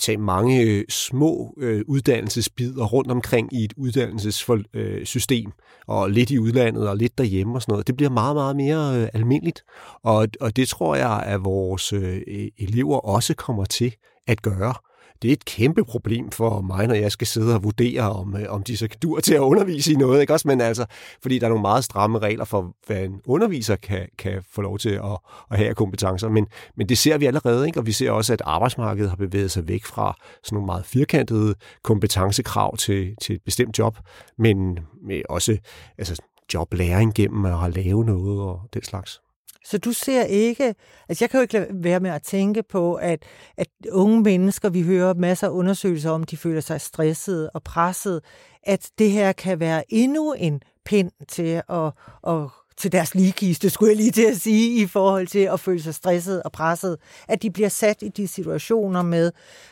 tage 0.02 0.18
mange 0.18 0.62
øh, 0.62 0.86
små 0.90 1.54
øh, 1.58 1.82
uddannelsesbider 1.88 2.86
rundt 2.86 3.12
omkring 3.12 3.54
i 3.54 3.64
et 3.64 3.74
uddannelsessystem, 3.78 5.48
øh, 5.48 5.54
og 5.88 6.10
lidt 6.10 6.32
i 6.32 6.40
udlandet 6.40 6.90
og 6.90 6.98
lidt 6.98 7.18
derhjemme 7.18 7.56
og 7.56 7.62
sådan 7.62 7.72
noget, 7.74 7.88
det 7.88 7.98
bliver 7.98 8.10
meget, 8.10 8.36
meget 8.36 8.56
mere 8.56 9.02
øh, 9.02 9.08
almindeligt. 9.14 9.64
Og, 10.04 10.28
og 10.42 10.56
det 10.56 10.68
tror 10.68 10.96
jeg, 10.96 11.24
at 11.26 11.44
vores 11.44 11.94
øh, 11.94 12.22
elever 12.58 12.98
også 12.98 13.34
kommer 13.34 13.66
til 13.66 13.96
at 14.30 14.42
gøre 14.42 14.74
det 15.22 15.28
er 15.28 15.34
et 15.34 15.46
kæmpe 15.46 15.86
problem 15.86 16.32
for 16.32 16.62
mig, 16.62 16.88
når 16.88 16.96
jeg 16.96 17.12
skal 17.12 17.28
sidde 17.28 17.56
og 17.56 17.64
vurdere, 17.64 18.12
om, 18.12 18.36
øh, 18.36 18.46
om 18.50 18.64
de 18.64 18.78
så 18.78 18.88
dur 19.02 19.20
til 19.20 19.34
at 19.34 19.40
undervise 19.40 19.94
i 19.94 19.96
noget. 19.96 20.22
Ikke 20.22 20.34
også? 20.34 20.48
Men 20.48 20.62
altså, 20.62 20.86
fordi 21.22 21.40
der 21.40 21.46
er 21.46 21.50
nogle 21.50 21.62
meget 21.62 21.84
stramme 21.84 22.20
regler 22.20 22.46
for, 22.46 22.76
hvad 22.88 23.04
en 23.04 23.22
underviser 23.26 23.76
kan, 23.76 24.08
kan 24.18 24.44
få 24.52 24.62
lov 24.62 24.78
til 24.80 24.90
at, 24.90 25.18
at 25.52 25.58
have 25.58 25.76
kompetencer. 25.76 26.30
Men, 26.30 26.48
men 26.78 26.90
det 26.90 26.98
ser 26.98 27.18
vi 27.18 27.26
allerede, 27.26 27.68
ikke? 27.68 27.80
og 27.80 27.86
vi 27.86 27.92
ser 27.92 28.12
også, 28.12 28.34
at 28.34 28.42
arbejdsmarkedet 28.46 29.10
har 29.10 29.18
bevæget 29.18 29.52
sig 29.52 29.68
væk 29.68 29.86
fra 29.86 30.16
sådan 30.44 30.56
nogle 30.56 30.66
meget 30.66 30.86
firkantede 30.86 31.56
kompetencekrav 31.84 32.78
til, 32.78 33.16
til 33.22 33.36
et 33.36 33.42
bestemt 33.46 33.80
job, 33.80 33.98
men 34.38 34.80
med 35.08 35.22
også 35.30 35.58
altså, 35.98 36.22
joblæring 36.54 37.14
gennem 37.14 37.46
at 37.46 37.76
lave 37.76 38.06
noget 38.06 38.42
og 38.42 38.62
den 38.74 38.84
slags. 38.84 39.22
Så 39.66 39.78
du 39.78 39.92
ser 39.92 40.24
ikke, 40.24 40.76
altså 41.10 41.24
jeg 41.24 41.30
kan 41.30 41.38
jo 41.38 41.42
ikke 41.42 41.54
lade 41.54 41.68
være 41.72 42.00
med 42.00 42.12
at 42.12 42.24
tænke 42.24 42.64
på, 42.64 42.96
at, 42.96 43.24
at 43.58 43.68
unge 43.92 44.22
mennesker, 44.22 44.70
vi 44.70 44.82
hører 44.82 45.14
masser 45.14 45.48
af 45.48 45.52
undersøgelser 45.52 46.12
om, 46.12 46.24
de 46.24 46.38
føler 46.38 46.62
sig 46.62 46.82
stresset 46.82 47.50
og 47.54 47.64
presset, 47.64 48.22
at 48.64 48.92
det 49.00 49.12
her 49.12 49.32
kan 49.32 49.60
være 49.60 49.94
endnu 49.94 50.34
en 50.34 50.62
pind 50.86 51.12
til 51.28 51.62
at, 51.70 51.92
at 52.28 52.50
til 52.80 52.92
deres 52.92 53.16
ligekiste, 53.16 53.70
skulle 53.70 53.90
jeg 53.90 53.98
lige 53.98 54.12
til 54.12 54.26
at 54.26 54.38
sige, 54.38 54.82
i 54.82 54.88
forhold 54.88 55.28
til 55.28 55.40
at 55.40 55.60
føle 55.60 55.82
sig 55.82 55.96
stresset 55.96 56.44
og 56.44 56.52
presset. 56.52 56.98
At 57.28 57.42
de 57.42 57.52
bliver 57.52 57.70
sat 57.70 58.02
i 58.02 58.10
de 58.10 58.28
situationer 58.28 59.02
med 59.02 59.32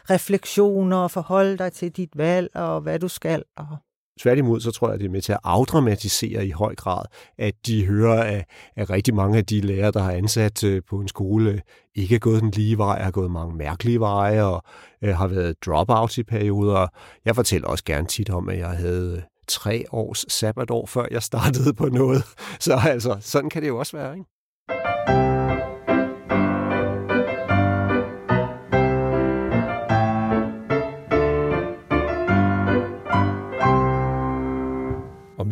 refleksioner 0.09 0.97
og 0.97 1.11
forholde 1.11 1.57
dig 1.57 1.73
til 1.73 1.91
dit 1.91 2.17
valg 2.17 2.49
og 2.55 2.81
hvad 2.81 2.99
du 2.99 3.07
skal. 3.07 3.43
Og 3.57 3.67
Tværtimod, 4.19 4.59
så 4.59 4.71
tror 4.71 4.89
jeg, 4.89 4.99
det 4.99 5.05
er 5.05 5.09
med 5.09 5.21
til 5.21 5.31
at 5.31 5.39
afdramatisere 5.43 6.47
i 6.47 6.51
høj 6.51 6.75
grad, 6.75 7.05
at 7.37 7.53
de 7.65 7.85
hører, 7.85 8.23
at, 8.23 8.45
at 8.75 8.89
rigtig 8.89 9.15
mange 9.15 9.37
af 9.37 9.45
de 9.45 9.61
lærere, 9.61 9.91
der 9.91 9.99
har 9.99 10.11
ansat 10.11 10.63
øh, 10.63 10.81
på 10.89 10.99
en 10.99 11.07
skole, 11.07 11.51
øh, 11.51 11.59
ikke 11.95 12.15
er 12.15 12.19
gået 12.19 12.41
den 12.41 12.51
lige 12.51 12.77
vej, 12.77 13.01
har 13.01 13.11
gået 13.11 13.31
mange 13.31 13.55
mærkelige 13.55 13.99
veje 13.99 14.43
og 14.43 14.63
øh, 15.01 15.15
har 15.15 15.27
været 15.27 15.55
dropouts 15.65 16.17
i 16.17 16.23
perioder. 16.23 16.87
Jeg 17.25 17.35
fortæller 17.35 17.67
også 17.67 17.83
gerne 17.83 18.07
tit 18.07 18.29
om, 18.29 18.49
at 18.49 18.57
jeg 18.57 18.69
havde 18.69 19.13
øh, 19.17 19.23
tre 19.47 19.85
års 19.91 20.25
sabbatår, 20.33 20.85
før 20.85 21.05
jeg 21.11 21.23
startede 21.23 21.73
på 21.73 21.85
noget. 21.85 22.23
Så 22.59 22.79
altså, 22.85 23.17
sådan 23.19 23.49
kan 23.49 23.61
det 23.61 23.67
jo 23.67 23.77
også 23.77 23.97
være, 23.97 24.13
ikke? 24.13 24.36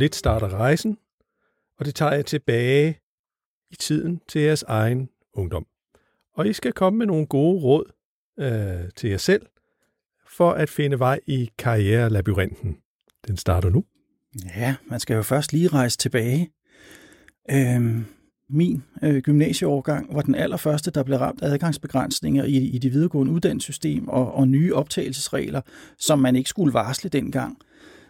Lidt 0.05 0.15
starter 0.15 0.49
rejsen, 0.49 0.97
og 1.79 1.85
det 1.85 1.95
tager 1.95 2.13
jeg 2.13 2.25
tilbage 2.25 2.99
i 3.71 3.75
tiden 3.75 4.21
til 4.27 4.41
jeres 4.41 4.63
egen 4.63 5.09
ungdom. 5.33 5.65
Og 6.35 6.47
I 6.47 6.53
skal 6.53 6.73
komme 6.73 6.99
med 6.99 7.05
nogle 7.05 7.25
gode 7.25 7.61
råd 7.61 7.91
øh, 8.39 8.91
til 8.95 9.09
jer 9.09 9.17
selv, 9.17 9.45
for 10.29 10.51
at 10.51 10.69
finde 10.69 10.99
vej 10.99 11.19
i 11.27 11.49
karrierelabyrinten. 11.57 12.77
Den 13.27 13.37
starter 13.37 13.69
nu. 13.69 13.83
Ja, 14.55 14.75
man 14.87 14.99
skal 14.99 15.15
jo 15.15 15.21
først 15.21 15.53
lige 15.53 15.67
rejse 15.67 15.97
tilbage. 15.97 16.51
Øhm, 17.51 18.05
min 18.49 18.83
øh, 19.03 19.21
gymnasieårgang 19.21 20.15
var 20.15 20.21
den 20.21 20.35
allerførste, 20.35 20.91
der 20.91 21.03
blev 21.03 21.17
ramt 21.17 21.41
af 21.41 21.49
adgangsbegrænsninger 21.49 22.43
i, 22.43 22.57
i 22.57 22.77
det 22.77 22.93
videregående 22.93 23.33
uddannelsessystem 23.33 24.07
og, 24.07 24.33
og 24.33 24.47
nye 24.47 24.73
optagelsesregler, 24.73 25.61
som 25.97 26.19
man 26.19 26.35
ikke 26.35 26.49
skulle 26.49 26.73
varsle 26.73 27.09
dengang. 27.09 27.57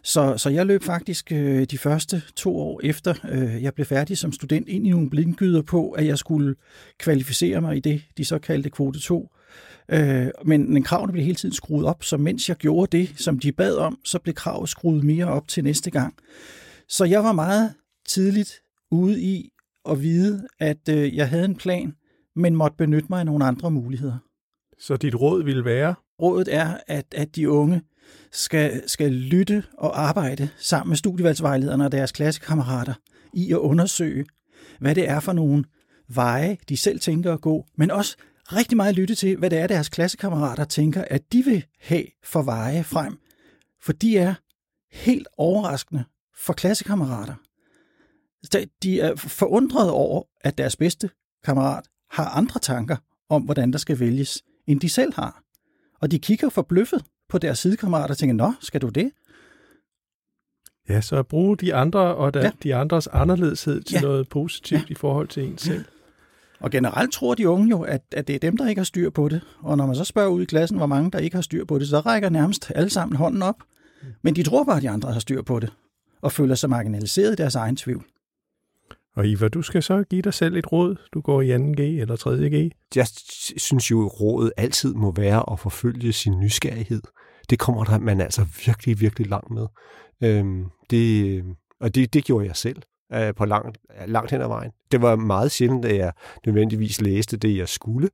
Så, 0.06 0.38
så 0.38 0.50
jeg 0.50 0.66
løb 0.66 0.84
faktisk 0.84 1.32
øh, 1.32 1.64
de 1.64 1.78
første 1.78 2.22
to 2.36 2.58
år 2.58 2.82
efter 2.84 3.14
øh, 3.30 3.64
jeg 3.64 3.74
blev 3.74 3.86
færdig 3.86 4.18
som 4.18 4.32
student 4.32 4.70
ind 4.70 4.88
i 4.88 4.90
nogle 4.90 5.10
blindgyder 5.10 5.62
på, 5.62 5.92
at 5.92 6.06
jeg 6.06 6.18
skulle 6.18 6.56
kvalificere 7.00 7.62
mig 7.62 7.78
i 7.78 7.80
det, 7.80 8.02
de 8.18 8.26
så 8.26 8.40
kaldte 8.40 8.70
kvote 8.70 9.00
2. 9.00 9.30
Øh, 9.90 10.28
men, 10.46 10.74
men 10.74 10.84
kravene 10.84 11.12
blev 11.12 11.24
hele 11.24 11.36
tiden 11.36 11.56
skruet 11.56 11.86
op, 11.86 12.04
så 12.04 12.18
mens 12.18 12.50
jeg 12.50 12.58
gjorde 12.58 12.98
det, 12.98 13.14
som 13.20 13.40
de 13.40 13.52
bad 13.52 13.76
om, 13.76 14.00
så 14.04 14.20
blev 14.20 14.36
kravet 14.36 14.70
skruet 14.70 15.04
mere 15.04 15.26
op 15.26 15.48
til 15.48 15.64
næste 15.64 15.92
gang. 15.92 16.16
Så 16.88 17.06
jeg 17.06 17.24
var 17.24 17.32
meget 17.32 17.74
tidligt 18.08 18.62
ude 18.92 19.22
i 19.22 19.50
at 19.90 20.02
vide, 20.02 20.48
at 20.60 20.90
øh, 20.90 21.16
jeg 21.16 21.30
havde 21.30 21.46
en 21.46 21.56
plan, 21.56 21.94
men 22.36 22.56
måtte 22.56 22.78
benytte 22.78 23.08
mig 23.10 23.20
af 23.20 23.26
nogle 23.26 23.46
andre 23.46 23.72
muligheder. 23.72 24.18
Så 24.80 24.98
dit 24.98 25.16
råd 25.16 25.44
ville 25.44 25.66
være? 25.66 25.96
Rådet 26.22 26.56
er, 26.56 26.78
at, 26.88 27.06
at 27.16 27.36
de 27.36 27.50
unge 27.50 27.82
skal, 28.36 28.90
skal 28.90 29.12
lytte 29.12 29.64
og 29.78 30.02
arbejde 30.02 30.50
sammen 30.58 30.90
med 30.90 30.98
studievalgsvejlederne 30.98 31.86
og 31.86 31.92
deres 31.92 32.12
klassekammerater 32.12 32.94
i 33.34 33.52
at 33.52 33.58
undersøge, 33.58 34.26
hvad 34.80 34.96
det 34.96 35.10
er 35.10 35.20
for 35.20 35.34
nogle 35.34 35.64
veje, 36.08 36.58
de 36.70 36.78
selv 36.78 37.00
tænker 37.00 37.34
at 37.34 37.42
gå, 37.42 37.66
men 37.78 37.92
også 37.92 38.18
rigtig 38.44 38.78
meget 38.78 38.96
lytte 38.96 39.16
til, 39.16 39.38
hvad 39.38 39.50
det 39.50 39.60
er, 39.60 39.68
deres 39.68 39.90
klassekammerater 39.90 40.64
tænker, 40.64 41.06
at 41.10 41.34
de 41.34 41.44
vil 41.44 41.66
have 41.80 42.06
for 42.24 42.42
veje 42.42 42.84
frem. 42.84 43.18
For 43.82 43.94
de 43.94 44.18
er 44.18 44.34
helt 44.92 45.28
overraskende 45.38 46.04
for 46.38 46.54
klassekammerater. 46.54 47.36
De 48.84 49.00
er 49.00 49.16
forundrede 49.16 49.92
over, 49.92 50.24
at 50.42 50.58
deres 50.58 50.76
bedste 50.76 51.10
kammerat 51.44 51.84
har 52.12 52.30
andre 52.30 52.60
tanker 52.60 52.98
om, 53.30 53.42
hvordan 53.42 53.72
der 53.72 53.78
skal 53.78 54.00
vælges, 54.00 54.44
end 54.68 54.80
de 54.80 54.90
selv 54.90 55.14
har. 55.14 55.44
Og 56.02 56.12
de 56.12 56.20
kigger 56.20 56.50
forbløffet 56.50 57.06
på 57.30 57.38
deres 57.38 57.60
sidekammerater 57.60 58.14
og 58.14 58.18
tænker, 58.18 58.36
nå, 58.36 58.54
skal 58.62 58.82
du 58.82 58.90
det? 58.90 59.12
Ja, 60.90 61.02
så 61.02 61.16
at 61.16 61.28
bruge 61.28 61.58
de 61.58 61.76
andre 61.76 62.00
og 62.00 62.34
da, 62.34 62.40
ja. 62.40 62.52
de 62.64 62.76
andres 62.76 63.08
anderledeshed 63.08 63.82
til 63.82 63.96
ja. 63.96 64.02
noget 64.02 64.30
positivt 64.30 64.82
ja. 64.82 64.86
i 64.90 64.94
forhold 64.94 65.28
til 65.28 65.44
en 65.44 65.58
selv. 65.58 65.86
Og 66.60 66.72
generelt 66.72 67.14
tror 67.14 67.36
de 67.36 67.50
unge 67.50 67.70
jo, 67.70 67.82
at, 67.82 68.02
at 68.12 68.28
det 68.28 68.36
er 68.36 68.40
dem, 68.40 68.58
der 68.58 68.68
ikke 68.68 68.80
har 68.80 68.86
styr 68.86 69.10
på 69.10 69.30
det. 69.30 69.42
Og 69.60 69.78
når 69.78 69.86
man 69.86 69.96
så 69.96 70.04
spørger 70.04 70.30
ud 70.30 70.42
i 70.42 70.46
klassen, 70.46 70.78
hvor 70.78 70.86
mange 70.86 71.12
der 71.12 71.20
ikke 71.20 71.36
har 71.36 71.42
styr 71.42 71.66
på 71.66 71.80
det, 71.80 71.88
så 71.88 72.00
rækker 72.00 72.30
nærmest 72.30 72.72
alle 72.76 72.90
sammen 72.90 73.16
hånden 73.16 73.42
op. 73.42 73.56
Men 74.22 74.36
de 74.36 74.44
tror 74.44 74.64
bare, 74.64 74.78
at 74.78 74.82
de 74.82 74.90
andre 74.90 75.14
har 75.14 75.20
styr 75.20 75.42
på 75.42 75.60
det, 75.60 75.74
og 76.22 76.32
føler 76.32 76.56
sig 76.56 76.70
marginaliseret 76.70 77.34
i 77.34 77.36
deres 77.36 77.56
egen 77.56 77.76
tvivl. 77.76 78.06
Og 79.16 79.28
Iva, 79.28 79.48
du 79.48 79.62
skal 79.62 79.84
så 79.84 80.04
give 80.04 80.22
dig 80.22 80.34
selv 80.34 80.56
et 80.56 80.72
råd. 80.72 80.96
Du 81.14 81.22
går 81.22 81.42
i 81.42 81.56
2G 81.56 81.82
eller 81.82 82.16
3G. 82.16 82.88
Jeg 82.96 83.08
synes 83.58 83.92
jo, 83.92 84.06
at 84.06 84.22
rådet 84.22 84.52
altid 84.58 84.94
må 84.94 85.12
være 85.12 85.52
at 85.52 85.60
forfølge 85.60 86.14
sin 86.14 86.40
nysgerrighed. 86.40 87.02
Det 87.50 87.60
kommer 87.60 87.84
der 87.84 88.00
man 88.00 88.22
altså 88.22 88.46
virkelig, 88.66 89.02
virkelig 89.02 89.28
langt 89.28 89.52
med. 89.52 89.68
Øhm, 90.24 90.66
det, 90.90 91.44
og 91.80 91.96
det, 91.96 92.14
det 92.14 92.24
gjorde 92.24 92.48
jeg 92.48 92.56
selv 92.56 92.82
øh, 93.14 93.34
på 93.34 93.46
langt, 93.46 93.78
langt 94.08 94.32
hen 94.32 94.42
ad 94.42 94.48
vejen. 94.48 94.72
Det 94.92 95.02
var 95.02 95.16
meget 95.16 95.52
sjældent, 95.52 95.86
at 95.86 95.98
jeg 95.98 96.12
nødvendigvis 96.46 97.02
læste 97.02 97.38
det, 97.38 97.58
jeg 97.58 97.70
skulle 97.70 98.10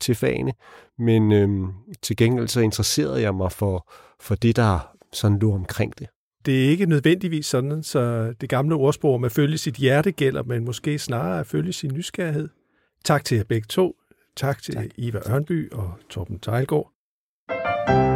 til 0.00 0.14
fagene, 0.14 0.52
men 0.98 1.32
øhm, 1.32 1.72
til 2.02 2.16
gengæld 2.16 2.48
så 2.48 2.60
interesserede 2.60 3.22
jeg 3.22 3.34
mig 3.34 3.52
for, 3.52 3.92
for 4.20 4.34
det, 4.34 4.56
der 4.56 4.92
sådan 5.12 5.38
lå 5.38 5.54
omkring 5.54 5.98
det 5.98 6.06
det 6.46 6.64
er 6.64 6.68
ikke 6.68 6.86
nødvendigvis 6.86 7.46
sådan, 7.46 7.82
så 7.82 8.32
det 8.40 8.48
gamle 8.48 8.74
ordsprog 8.74 9.20
med 9.20 9.26
at 9.26 9.32
følge 9.32 9.58
sit 9.58 9.74
hjerte 9.74 10.12
gælder, 10.12 10.42
men 10.42 10.64
måske 10.64 10.98
snarere 10.98 11.40
at 11.40 11.46
følge 11.46 11.72
sin 11.72 11.90
nysgerrighed. 11.94 12.48
Tak 13.04 13.24
til 13.24 13.36
jer 13.36 13.44
begge 13.44 13.66
to. 13.68 13.96
Tak 14.36 14.62
til 14.62 14.74
tak. 14.74 14.86
Iva 14.96 15.20
Ørnby 15.30 15.72
og 15.72 15.92
Torben 16.10 16.38
Tejlgaard. 16.38 16.92
Nu 17.48 17.54
er 17.54 18.15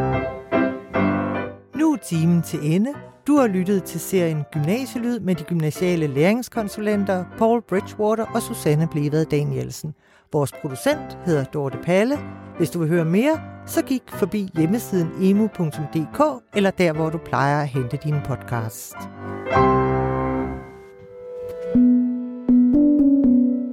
timen 2.02 2.42
til 2.42 2.74
ende. 2.74 2.94
Du 3.26 3.36
har 3.36 3.46
lyttet 3.46 3.84
til 3.84 4.00
serien 4.00 4.44
Gymnasielyd 4.52 5.20
med 5.20 5.34
de 5.34 5.44
gymnasiale 5.44 6.06
læringskonsulenter 6.06 7.24
Paul 7.38 7.62
Bridgewater 7.62 8.26
og 8.34 8.42
Susanne 8.42 8.88
Blevad 8.92 9.24
Danielsen. 9.24 9.94
Vores 10.32 10.52
producent 10.52 11.18
hedder 11.26 11.44
Dorte 11.44 11.78
Palle. 11.78 12.18
Hvis 12.56 12.70
du 12.70 12.78
vil 12.78 12.88
høre 12.88 13.04
mere, 13.04 13.40
så 13.66 13.82
gik 13.82 14.02
forbi 14.08 14.50
hjemmesiden 14.56 15.10
emu.dk 15.22 16.44
eller 16.56 16.70
der, 16.70 16.92
hvor 16.92 17.10
du 17.10 17.18
plejer 17.18 17.62
at 17.62 17.68
hente 17.68 17.98
dine 18.04 18.22
podcasts. 18.24 18.94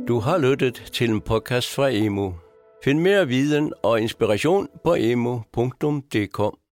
Du 0.07 0.19
har 0.19 0.37
lyttet 0.37 0.89
til 0.93 1.09
en 1.09 1.21
podcast 1.21 1.75
fra 1.75 1.89
Emu. 1.91 2.33
Find 2.83 2.99
mere 2.99 3.27
viden 3.27 3.73
og 3.83 4.01
inspiration 4.01 4.67
på 4.83 4.95
emu.dk. 4.99 6.66